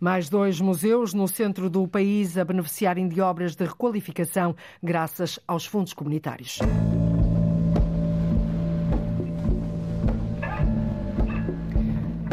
[0.00, 5.66] Mais dois museus no centro do país a beneficiarem de obras de requalificação graças aos
[5.66, 6.58] fundos comunitários.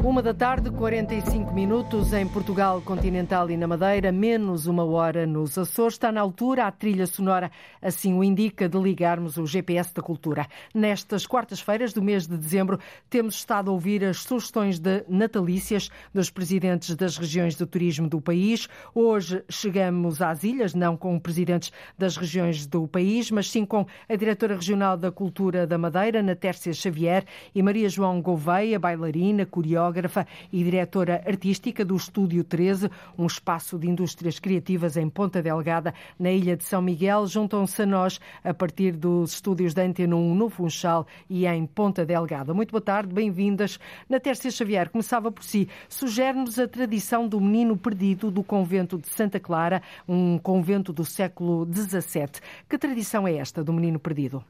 [0.05, 5.57] Uma da tarde, 45 minutos em Portugal continental e na Madeira, menos uma hora nos
[5.57, 5.95] Açores.
[5.95, 7.49] Está na altura a trilha sonora,
[7.81, 10.45] assim o indica, de ligarmos o GPS da cultura.
[10.75, 16.29] Nestas quartas-feiras do mês de dezembro, temos estado a ouvir as sugestões de natalícias dos
[16.29, 18.69] presidentes das regiões de turismo do país.
[18.93, 24.15] Hoje chegamos às ilhas, não com presidentes das regiões do país, mas sim com a
[24.15, 30.27] diretora regional da Cultura da Madeira, Natércia Xavier, e Maria João Gouveia, bailarina, coreógrafa coreógrafa
[30.51, 36.31] e diretora artística do Estúdio 13, um espaço de indústrias criativas em Ponta Delgada, na
[36.31, 37.25] ilha de São Miguel.
[37.25, 42.05] Juntam-se a nós a partir dos estúdios da Antena 1 no Funchal e em Ponta
[42.05, 42.53] Delgada.
[42.53, 43.79] Muito boa tarde, bem-vindas.
[44.09, 45.69] Na Tércia Xavier, começava por si.
[45.87, 51.65] Sugere-nos a tradição do menino perdido do convento de Santa Clara, um convento do século
[51.71, 52.41] XVII.
[52.67, 54.43] Que tradição é esta do menino perdido?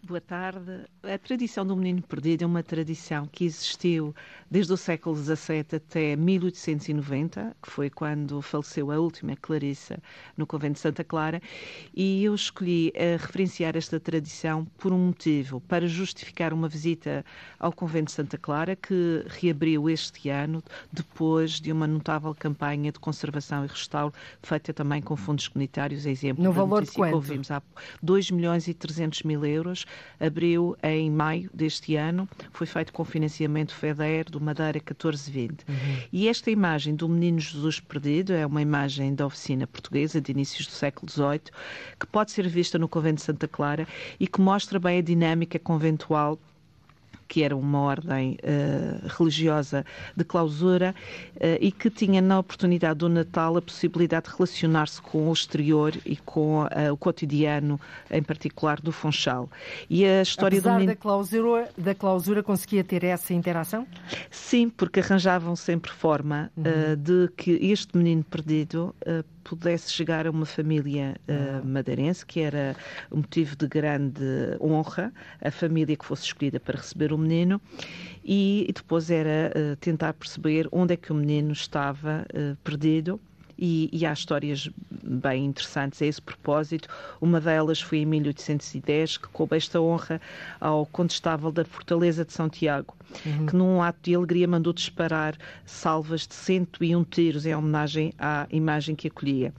[0.00, 0.84] Boa tarde.
[1.02, 4.14] A tradição do Menino Perdido é uma tradição que existiu
[4.48, 9.98] desde o século XVII até 1890, que foi quando faleceu a última Clarissa
[10.36, 11.42] no convento de Santa Clara,
[11.92, 17.24] e eu escolhi uh, referenciar esta tradição por um motivo, para justificar uma visita
[17.58, 23.00] ao convento de Santa Clara, que reabriu este ano, depois de uma notável campanha de
[23.00, 27.14] conservação e restauro, feita também com fundos comunitários, exemplo no valor de quanto?
[27.14, 27.60] ouvimos há
[28.00, 29.84] 2 milhões e 300 mil euros,
[30.20, 35.64] abriu em maio deste ano, foi feito com financiamento FEDER do Madeira 1420.
[35.68, 35.76] Uhum.
[36.12, 40.66] E esta imagem do Menino Jesus Perdido é uma imagem da oficina portuguesa de inícios
[40.66, 41.52] do século XVIII,
[41.98, 43.86] que pode ser vista no Convento de Santa Clara
[44.18, 46.38] e que mostra bem a dinâmica conventual
[47.28, 49.84] que era uma ordem uh, religiosa
[50.16, 50.94] de clausura
[51.36, 55.94] uh, e que tinha na oportunidade do Natal a possibilidade de relacionar-se com o exterior
[56.04, 57.78] e com uh, o cotidiano,
[58.10, 59.48] em particular do Funchal.
[59.90, 63.86] E a história Apesar do da clausura, da clausura conseguia ter essa interação?
[64.30, 66.64] Sim, porque arranjavam sempre forma uhum.
[66.96, 68.94] de que este menino perdido
[69.48, 72.76] pudesse chegar a uma família uh, madeirense, que era
[73.10, 74.22] um motivo de grande
[74.60, 77.60] honra, a família que fosse escolhida para receber o menino,
[78.24, 83.20] e, e depois era uh, tentar perceber onde é que o menino estava uh, perdido.
[83.60, 84.70] E, e há histórias
[85.02, 86.88] bem interessantes a esse propósito.
[87.20, 90.20] Uma delas foi em 1810, que coube esta honra
[90.60, 93.46] ao condestável da Fortaleza de São Tiago, uhum.
[93.46, 98.94] que num ato de alegria mandou disparar salvas de 101 tiros em homenagem à imagem
[98.94, 99.52] que acolhia.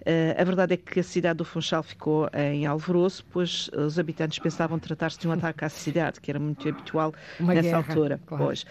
[0.00, 4.38] Uh, a verdade é que a cidade do Funchal ficou em alvoroço, pois os habitantes
[4.38, 8.20] pensavam tratar-se de um ataque à cidade, que era muito habitual Uma nessa guerra, altura.
[8.24, 8.44] Claro.
[8.44, 8.64] Pois.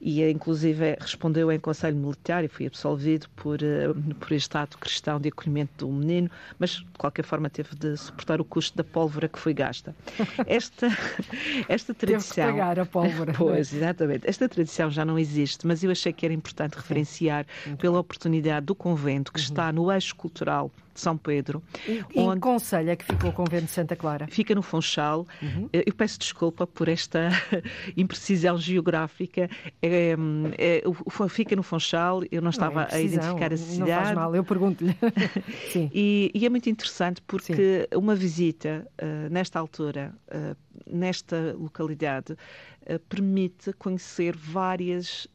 [0.00, 5.20] E, inclusive, respondeu em Conselho Militar e foi absolvido por, uh, por este ato cristão
[5.20, 9.28] de acolhimento do menino, mas, de qualquer forma, teve de suportar o custo da pólvora
[9.28, 9.94] que foi gasta.
[10.46, 10.88] Esta,
[11.68, 12.46] esta tradição...
[12.46, 13.32] Teve que pagar a pólvora.
[13.40, 14.28] Pois, exatamente.
[14.28, 17.46] Esta tradição já não existe, mas eu achei que era importante referenciar
[17.78, 19.44] pela oportunidade do convento, que uhum.
[19.44, 21.62] está no eixo cultural de São Pedro.
[21.86, 22.38] E, onde...
[22.38, 24.26] em Conselho é que fica o convento de Santa Clara?
[24.28, 25.26] Fica no Funchal.
[25.42, 25.68] Uhum.
[25.72, 27.30] Eu peço desculpa por esta
[27.96, 29.48] imprecisão geográfica.
[29.82, 30.16] É,
[30.58, 30.82] é,
[31.28, 33.78] fica no Funchal, eu não estava não, é a identificar a cidade.
[33.78, 34.96] Não faz mal, eu pergunto-lhe.
[35.92, 37.96] e, e, é muito interessante porque Sim.
[37.96, 45.26] uma visita uh, nesta altura, uh, nesta localidade, uh, permite conhecer várias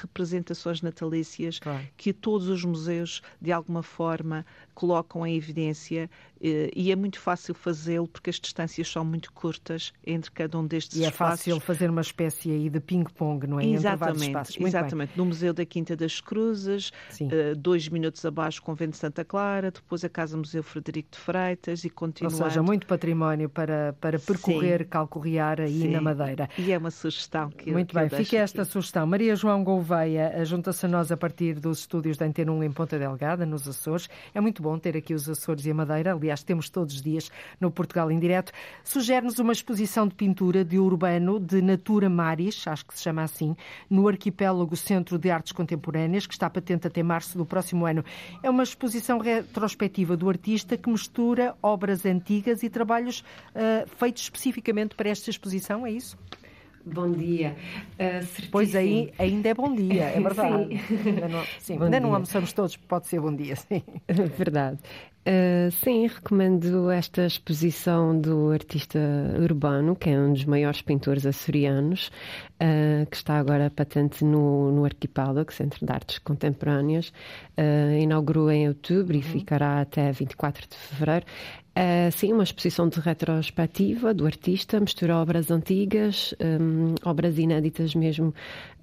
[0.00, 1.84] representações natalícias claro.
[1.96, 4.44] que todos os museus, de alguma forma,
[4.78, 6.08] colocam em evidência
[6.40, 10.98] e é muito fácil fazê-lo porque as distâncias são muito curtas entre cada um destes
[10.98, 11.46] e espaços.
[11.46, 13.66] E é fácil fazer uma espécie aí de ping-pong, não é?
[13.66, 15.12] Exatamente, exatamente.
[15.16, 20.04] No Museu da Quinta das Cruzes, uh, dois minutos abaixo Convento de Santa Clara, depois
[20.04, 22.36] a Casa Museu Frederico de Freitas e continuando.
[22.36, 24.88] Ou seja, muito património para, para percorrer, Sim.
[24.88, 25.90] calcorrear aí Sim.
[25.90, 26.48] na Madeira.
[26.58, 28.70] E é uma sugestão que Muito que bem, fica esta aqui.
[28.72, 29.06] sugestão.
[29.06, 32.98] Maria João Gouveia junta-se a nós a partir dos estúdios da Antena 1 em Ponta
[32.98, 34.08] Delgada, nos Açores.
[34.34, 37.30] É muito bom ter aqui os Açores e a Madeira, aliás, temos todos os dias
[37.60, 38.52] no Portugal em Direto.
[38.84, 43.56] Sugere-nos uma exposição de pintura de Urbano, de Natura Maris, acho que se chama assim,
[43.88, 48.04] no Arquipélago Centro de Artes Contemporâneas, que está patente até março do próximo ano.
[48.42, 54.94] É uma exposição retrospectiva do artista que mistura obras antigas e trabalhos uh, feitos especificamente
[54.94, 56.16] para esta exposição, é isso?
[56.84, 57.54] Bom dia.
[57.94, 60.80] Uh, pois aí ainda é bom dia, é verdade.
[60.86, 63.82] sim, ainda não, sim, ainda não almoçamos todos, pode ser bom dia, sim.
[64.36, 64.78] Verdade.
[65.28, 68.98] Uh, sim, recomendo esta exposição do artista
[69.38, 72.10] urbano, que é um dos maiores pintores açorianos,
[72.54, 77.12] uh, que está agora patente no, no Arquipélago, Centro de Artes Contemporâneas.
[77.58, 79.20] Uh, inaugurou em outubro uhum.
[79.20, 81.26] e ficará até 24 de fevereiro.
[81.78, 88.30] Uh, sim, uma exposição de retrospectiva do artista, mistura obras antigas, um, obras inéditas mesmo,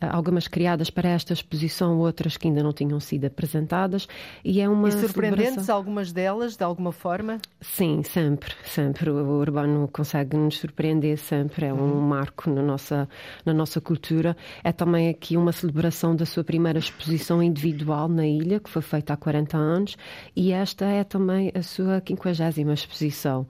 [0.02, 4.08] uh, algumas criadas para esta exposição, outras que ainda não tinham sido apresentadas.
[4.46, 4.88] E é uma.
[4.88, 5.76] E surpreendentes celebração...
[5.76, 7.42] algumas delas, de alguma forma?
[7.60, 9.10] Sim, sempre, sempre.
[9.10, 12.00] O Urbano consegue nos surpreender sempre, é um uhum.
[12.00, 13.10] marco na nossa,
[13.46, 14.38] na nossa cultura.
[14.64, 19.12] É também aqui uma celebração da sua primeira exposição individual na ilha, que foi feita
[19.12, 19.98] há 40 anos,
[20.34, 23.48] e esta é também a sua 50 exposição.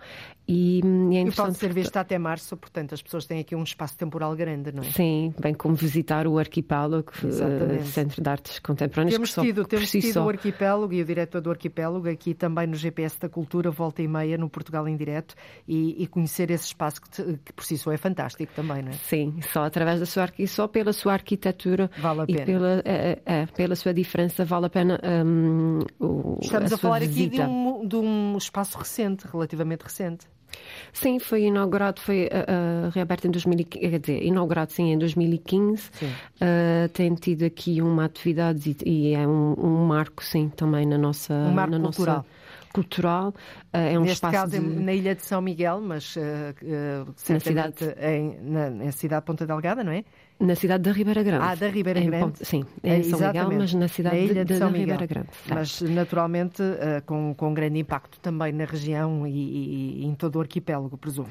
[0.47, 0.79] E,
[1.11, 3.97] e, é e pode ser vista até março, portanto, as pessoas têm aqui um espaço
[3.97, 4.85] temporal grande, não é?
[4.91, 9.13] Sim, bem como visitar o arquipélago, uh, Centro de Artes Contemporâneas.
[9.15, 10.25] Temos tido, temos si tido só...
[10.25, 14.07] o arquipélago e o diretor do arquipélago aqui também no GPS da Cultura, volta e
[14.07, 15.33] meia, no Portugal em Direto,
[15.67, 18.89] e, e conhecer esse espaço que, te, que, por si só é fantástico também, não
[18.89, 18.93] é?
[18.93, 22.41] Sim, só através da sua só pela sua arquitetura vale a pena.
[22.41, 26.77] e pela, é, é, pela sua diferença vale a pena um, o, Estamos a, a
[26.77, 30.27] falar aqui de um, de um espaço recente, relativamente recente.
[30.93, 35.89] Sim, foi inaugurado, foi uh, reaberto em 2015, quer dizer, inaugurado sim em 2015.
[35.89, 40.97] Uh, tem tido aqui uma atividade e, e é um, um, marco, sim, também na
[40.97, 41.33] nossa.
[41.33, 42.15] Um marco na cultural.
[42.17, 42.27] Nossa,
[42.73, 43.33] cultural.
[43.71, 44.59] É um Neste espaço caso, de...
[44.59, 49.25] na Ilha de São Miguel, mas uh, uh, na cidade em, na, na cidade de
[49.25, 50.03] Ponta Delgada, não é?
[50.37, 51.45] Na cidade da Ribeira Grande.
[51.45, 52.25] Ah, da Ribeira Grande.
[52.25, 54.81] Ponte, sim, é em São Miguel, mas na cidade na ilha de, de, São Miguel.
[54.81, 55.29] Ribeira Grande.
[55.31, 55.55] Certo.
[55.55, 60.35] Mas naturalmente uh, com, com grande impacto também na região e, e, e em todo
[60.35, 61.29] o arquipélago, presumo.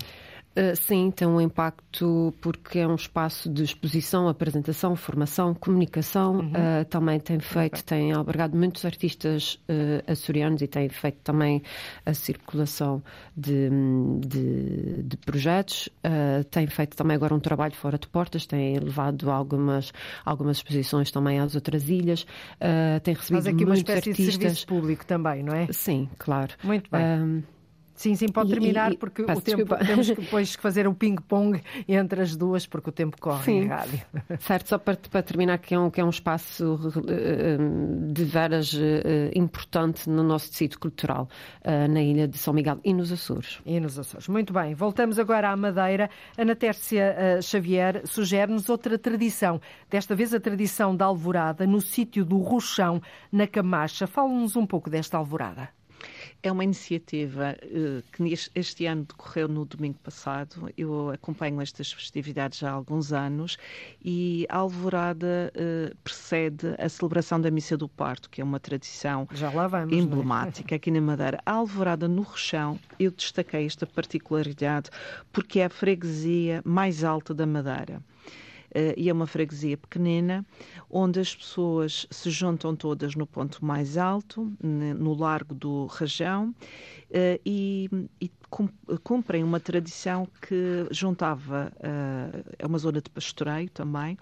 [0.56, 6.36] Uh, sim, tem um impacto porque é um espaço de exposição, apresentação, formação, comunicação.
[6.36, 6.52] Uhum.
[6.52, 7.82] Uh, também tem feito, okay.
[7.82, 11.60] tem albergado muitos artistas uh, açorianos e tem feito também
[12.06, 13.02] a circulação
[13.36, 13.68] de,
[14.20, 15.88] de, de projetos.
[16.50, 19.92] tem feito também agora um trabalho fora de portas, tem levado algumas,
[20.24, 22.24] algumas exposições também às outras ilras.
[23.02, 24.26] tem recebido Mas aqui uma espécie artistas.
[24.26, 25.66] de serviço público também, não é?
[25.72, 26.54] Sim, claro.
[26.62, 27.44] Muito bem.
[27.94, 31.62] Sim, sim, pode terminar, e, e, porque o tempo, temos que depois fazer o ping-pong
[31.86, 33.60] entre as duas, porque o tempo corre sim.
[33.60, 34.00] em rádio.
[34.40, 38.72] Certo, só para, para, terminar, que é um, que é um espaço uh, de veras
[38.72, 38.78] uh,
[39.34, 41.28] importante no nosso tecido cultural,
[41.64, 43.60] na ilha de São Miguel e nos Açores.
[43.64, 44.28] E nos Açores.
[44.28, 46.10] Muito bem, voltamos agora à Madeira.
[46.36, 52.38] Ana Tércia Xavier sugere-nos outra tradição, desta vez a tradição da alvorada no sítio do
[52.38, 54.06] Rochão, na Camacha.
[54.06, 55.68] Fala-nos um pouco desta alvorada.
[56.42, 60.70] É uma iniciativa uh, que este ano decorreu no domingo passado.
[60.76, 63.56] Eu acompanho estas festividades há alguns anos
[64.04, 69.26] e a Alvorada uh, precede a celebração da Missa do Parto, que é uma tradição
[69.68, 69.96] vamos, é?
[69.96, 71.40] emblemática aqui na Madeira.
[71.44, 74.90] A Alvorada no Rochão, eu destaquei esta particularidade
[75.32, 78.02] porque é a freguesia mais alta da Madeira.
[78.74, 80.44] Uh, e é uma freguesia pequenina,
[80.90, 87.40] onde as pessoas se juntam todas no ponto mais alto, no Largo do Rajão, uh,
[87.46, 87.88] e,
[88.20, 88.28] e
[89.04, 94.18] cumprem uma tradição que juntava, uh, é uma zona de pastoreio também,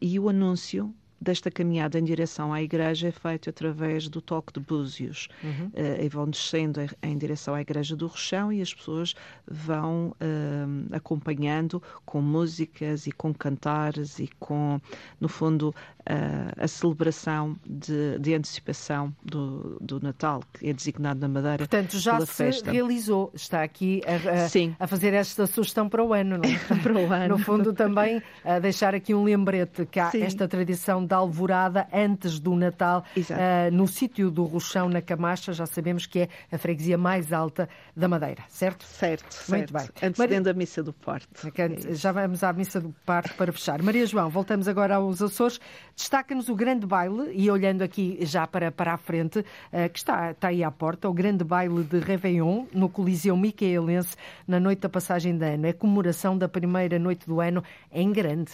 [0.00, 0.92] e o anúncio
[1.22, 5.28] desta caminhada em direção à igreja é feito através do toque de búzios.
[5.42, 5.66] Uhum.
[5.68, 9.14] Uh, e vão descendo em direção à igreja do Rochão e as pessoas
[9.46, 14.80] vão uh, acompanhando com músicas e com cantares e com,
[15.20, 21.28] no fundo, uh, a celebração de, de antecipação do, do, Natal, que é designado na
[21.28, 21.58] Madeira.
[21.58, 22.72] Portanto, já se festa.
[22.72, 23.30] realizou.
[23.34, 26.58] Está aqui a, a, a, fazer esta sugestão para o ano, não é?
[26.82, 27.36] para o ano.
[27.36, 30.22] No fundo, também a deixar aqui um lembrete que há Sim.
[30.22, 35.66] esta tradição da alvorada antes do Natal, uh, no sítio do Rochão, na Camacha, já
[35.66, 38.86] sabemos que é a freguesia mais alta da Madeira, certo?
[38.86, 39.72] Certo, Muito certo.
[39.74, 40.08] bem.
[40.08, 40.54] Antecedendo Mar...
[40.54, 41.28] a missa do Parto.
[41.54, 43.82] É já vamos à missa do Parto para fechar.
[43.82, 45.60] Maria João, voltamos agora aos Açores.
[45.94, 50.30] Destaca-nos o grande baile, e olhando aqui já para, para a frente, uh, que está,
[50.30, 54.16] está aí à porta, o grande baile de Réveillon, no Coliseu Micaelense,
[54.48, 55.66] na noite da passagem de ano.
[55.66, 58.52] É comemoração da primeira noite do ano em grande.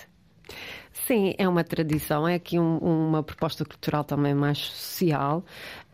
[1.07, 5.45] Sim, é uma tradição, é aqui um, uma proposta cultural também mais social.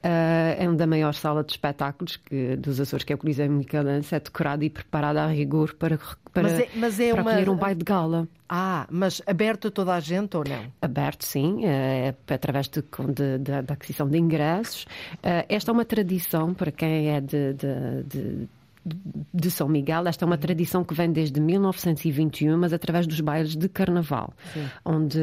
[0.05, 3.51] Uh, é uma da maior sala de espetáculos que, dos Açores, que é o Coliseu
[3.51, 5.99] Micalense, é decorada e preparada a rigor para,
[6.31, 7.31] para, mas é, mas é para uma...
[7.31, 8.29] acolher um baile de gala.
[8.47, 10.67] Ah, mas aberto a toda a gente ou não?
[10.83, 14.83] Aberto, sim, é, através de, de, de, da aquisição de ingressos.
[15.15, 17.55] Uh, esta é uma tradição para quem é de,
[19.33, 20.07] de São Miguel.
[20.07, 24.33] Esta é uma tradição que vem desde 1921, mas através dos bailes de carnaval,
[24.85, 25.19] onde,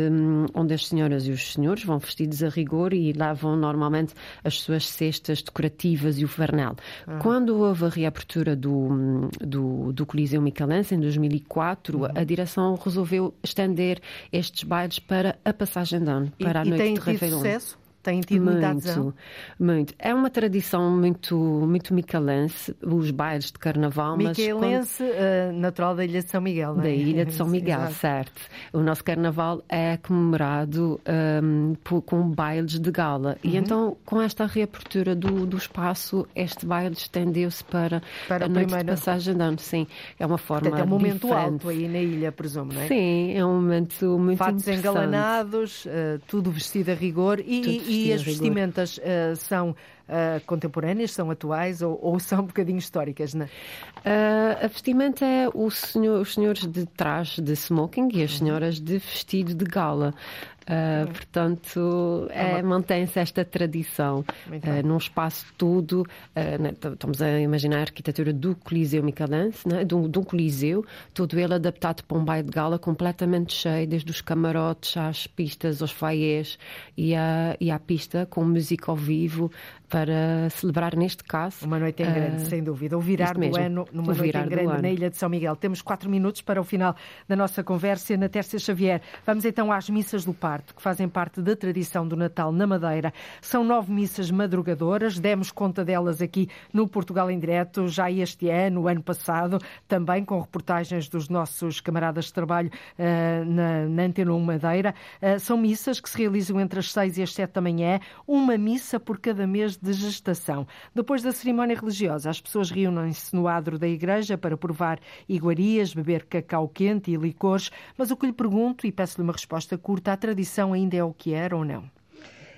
[0.54, 4.88] onde as senhoras e os senhores vão vestidos a rigor e levam normalmente as suas
[4.88, 6.76] cestas decorativas e o farnel.
[7.08, 7.20] Ah.
[7.20, 12.08] Quando houve a reabertura do, do, do Coliseu Micalense, em 2004, uhum.
[12.16, 14.00] a direção resolveu estender
[14.32, 17.38] estes bailes para a passagem de ano, para e, a noite tem de Réveillon.
[17.38, 17.81] sucesso?
[18.04, 19.14] Tem tido muito, muita adesão?
[19.60, 19.94] Muito.
[20.00, 24.18] É uma tradição muito, muito micalense, os bailes de carnaval.
[24.18, 25.56] Micaelense, quando...
[25.56, 26.84] uh, natural da Ilha de São Miguel, não é?
[26.86, 28.42] Da Ilha de São Miguel, certo.
[28.74, 31.00] O nosso carnaval é comemorado
[31.44, 33.38] um, por, com bailes de gala.
[33.44, 33.52] Uhum.
[33.52, 38.66] E então, com esta reapertura do, do espaço, este baile estendeu-se para, para a noite
[38.66, 38.96] primeira...
[38.96, 39.60] de passagem de ano.
[39.60, 39.86] Sim,
[40.20, 41.54] é uma forma Portanto, é um momento diferente.
[41.54, 42.88] alto aí na ilha, presumo, não é?
[42.88, 48.22] Sim, é um momento muito Fatos engalanados, uh, tudo vestido a rigor e, e as
[48.22, 53.46] vestimentas uh, são uh, contemporâneas, são atuais ou, ou, são um bocadinho históricas, não?
[53.46, 58.38] Uh, a vestimenta é senhor, os senhores de traje de smoking e as uhum.
[58.38, 60.14] senhoras de vestido de gala.
[60.62, 66.02] Uh, portanto, é, mantém-se esta tradição uh, num espaço todo.
[66.02, 71.40] Uh, né, estamos a imaginar a arquitetura do Coliseu Micalense, né, de, um, Coliseu, todo
[71.40, 75.92] ele adaptado para um baile de gala completamente cheio, desde os camarotes às pistas, aos
[75.92, 76.60] foyers
[76.96, 79.52] e à, e à pista com música ao vivo
[79.92, 81.66] para celebrar, neste caso.
[81.66, 82.98] Uma noite em grande, sem dúvida.
[82.98, 85.54] O virar do ano numa noite em grande na Ilha de São Miguel.
[85.58, 86.96] Temos quatro minutos para o final
[87.28, 89.02] da nossa conversa na Tércia Xavier.
[89.26, 93.14] Vamos então às missas do par que fazem parte da tradição do Natal na Madeira.
[93.42, 98.84] São nove missas madrugadoras, demos conta delas aqui no Portugal em Direto, já este ano,
[98.84, 104.32] o ano passado, também com reportagens dos nossos camaradas de trabalho uh, na, na Antena
[104.32, 104.96] 1 Madeira.
[105.22, 108.58] Uh, são missas que se realizam entre as seis e as sete da manhã, uma
[108.58, 110.68] missa por cada mês de gestação.
[110.94, 116.26] Depois da cerimónia religiosa, as pessoas reúnem-se no adro da igreja para provar iguarias, beber
[116.26, 120.18] cacau quente e licores, mas o que lhe pergunto, e peço-lhe uma resposta curta, a
[120.18, 121.90] tradição ainda é o que era ou não?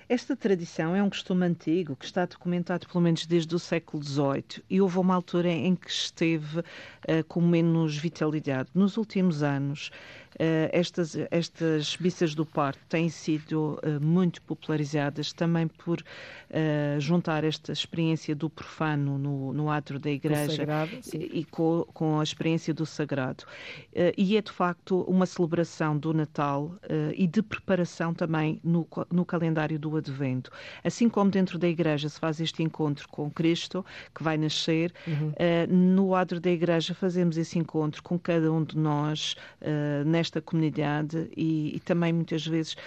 [0.10, 4.64] Esta tradição é um costume antigo que está documentado pelo menos desde o século XVIII
[4.70, 6.64] e houve uma altura em que esteve uh,
[7.28, 8.70] com menos vitalidade.
[8.76, 9.92] Nos últimos anos,
[10.72, 17.72] estas, estas missas do parto têm sido uh, muito popularizadas também por uh, juntar esta
[17.72, 22.86] experiência do profano no, no ato da igreja sagrado, e com, com, a experiência do
[22.86, 23.44] sagrado.
[23.92, 28.88] Uh, e é de facto uma celebração do Natal uh, e de preparação também no,
[29.12, 30.52] no calendário do Advento.
[30.84, 35.34] Assim como dentro da igreja se faz este encontro com Cristo, que vai nascer, uhum.
[35.70, 39.36] no adro da igreja fazemos esse encontro com cada um de nós
[40.24, 42.78] nesta comunidade e, e também muitas vezes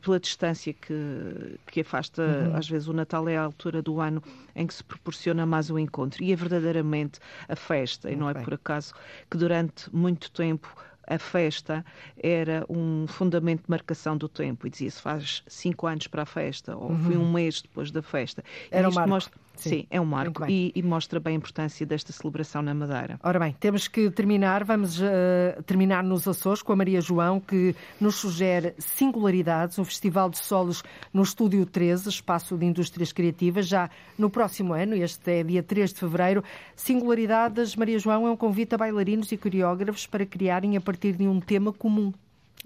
[0.00, 2.56] pela distância que, que afasta uhum.
[2.56, 4.22] às vezes o Natal é a altura do ano
[4.54, 7.18] em que se proporciona mais o encontro e é verdadeiramente
[7.48, 8.94] a festa, e não é por acaso
[9.28, 10.72] que durante muito tempo
[11.06, 11.84] a festa
[12.16, 16.76] era um fundamento de marcação do tempo e dizia-se faz cinco anos para a festa
[16.76, 16.98] ou uhum.
[16.98, 18.42] foi um mês depois da festa.
[18.70, 19.10] Era um marco.
[19.10, 19.43] Mostra...
[19.56, 23.18] Sim, Sim, é um marco e, e, mostra bem a importância desta celebração na Madeira.
[23.22, 27.74] Ora bem, temos que terminar, vamos uh, terminar nos Açores com a Maria João, que
[28.00, 30.82] nos sugere Singularidades, um festival de solos
[31.12, 33.88] no Estúdio 13, Espaço de Indústrias Criativas, já
[34.18, 36.42] no próximo ano, este é dia 3 de fevereiro.
[36.74, 41.26] Singularidades, Maria João, é um convite a bailarinos e coreógrafos para criarem a partir de
[41.26, 42.12] um tema comum.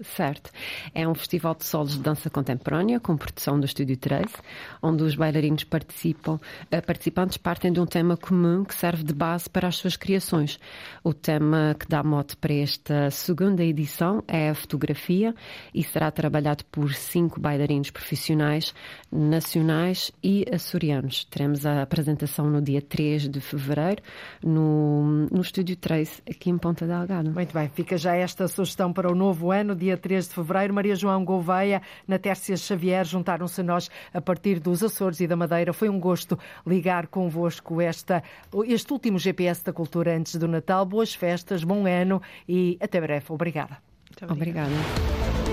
[0.01, 0.49] Certo.
[0.93, 4.27] É um festival de solos de dança contemporânea, com produção do Estúdio 13,
[4.81, 9.49] onde os bailarinos participam, uh, participantes partem de um tema comum que serve de base
[9.49, 10.57] para as suas criações.
[11.03, 15.35] O tema que dá mote para esta segunda edição é a fotografia
[15.73, 18.73] e será trabalhado por cinco bailarinos profissionais,
[19.11, 21.25] nacionais e açorianos.
[21.25, 24.01] Teremos a apresentação no dia 3 de fevereiro,
[24.41, 27.29] no, no Estúdio 13, aqui em Ponta Delgada.
[27.29, 30.73] Muito bem, fica já esta sugestão para o novo ano, dia dia 3 de fevereiro.
[30.73, 35.35] Maria João Gouveia, na Tércia Xavier, juntaram-se a nós a partir dos Açores e da
[35.35, 35.73] Madeira.
[35.73, 38.23] Foi um gosto ligar convosco esta,
[38.65, 40.85] este último GPS da Cultura antes do Natal.
[40.85, 43.25] Boas festas, bom ano e até breve.
[43.29, 43.77] Obrigada.
[44.29, 45.48] Obrigada.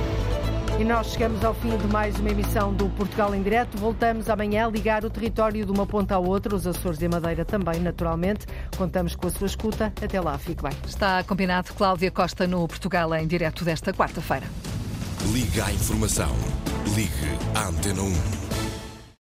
[0.79, 3.79] E nós chegamos ao fim de mais uma emissão do Portugal em Direto.
[3.79, 7.09] Voltamos amanhã a ligar o território de uma ponta à outra, os Açores e a
[7.09, 8.47] Madeira também, naturalmente.
[8.77, 9.87] Contamos com a sua escuta.
[10.03, 10.73] Até lá, fique bem.
[10.87, 14.47] Está combinado Cláudia Costa no Portugal em Direto desta quarta-feira.
[15.33, 16.31] Liga à informação.
[16.95, 18.46] Ligue à Antena 1.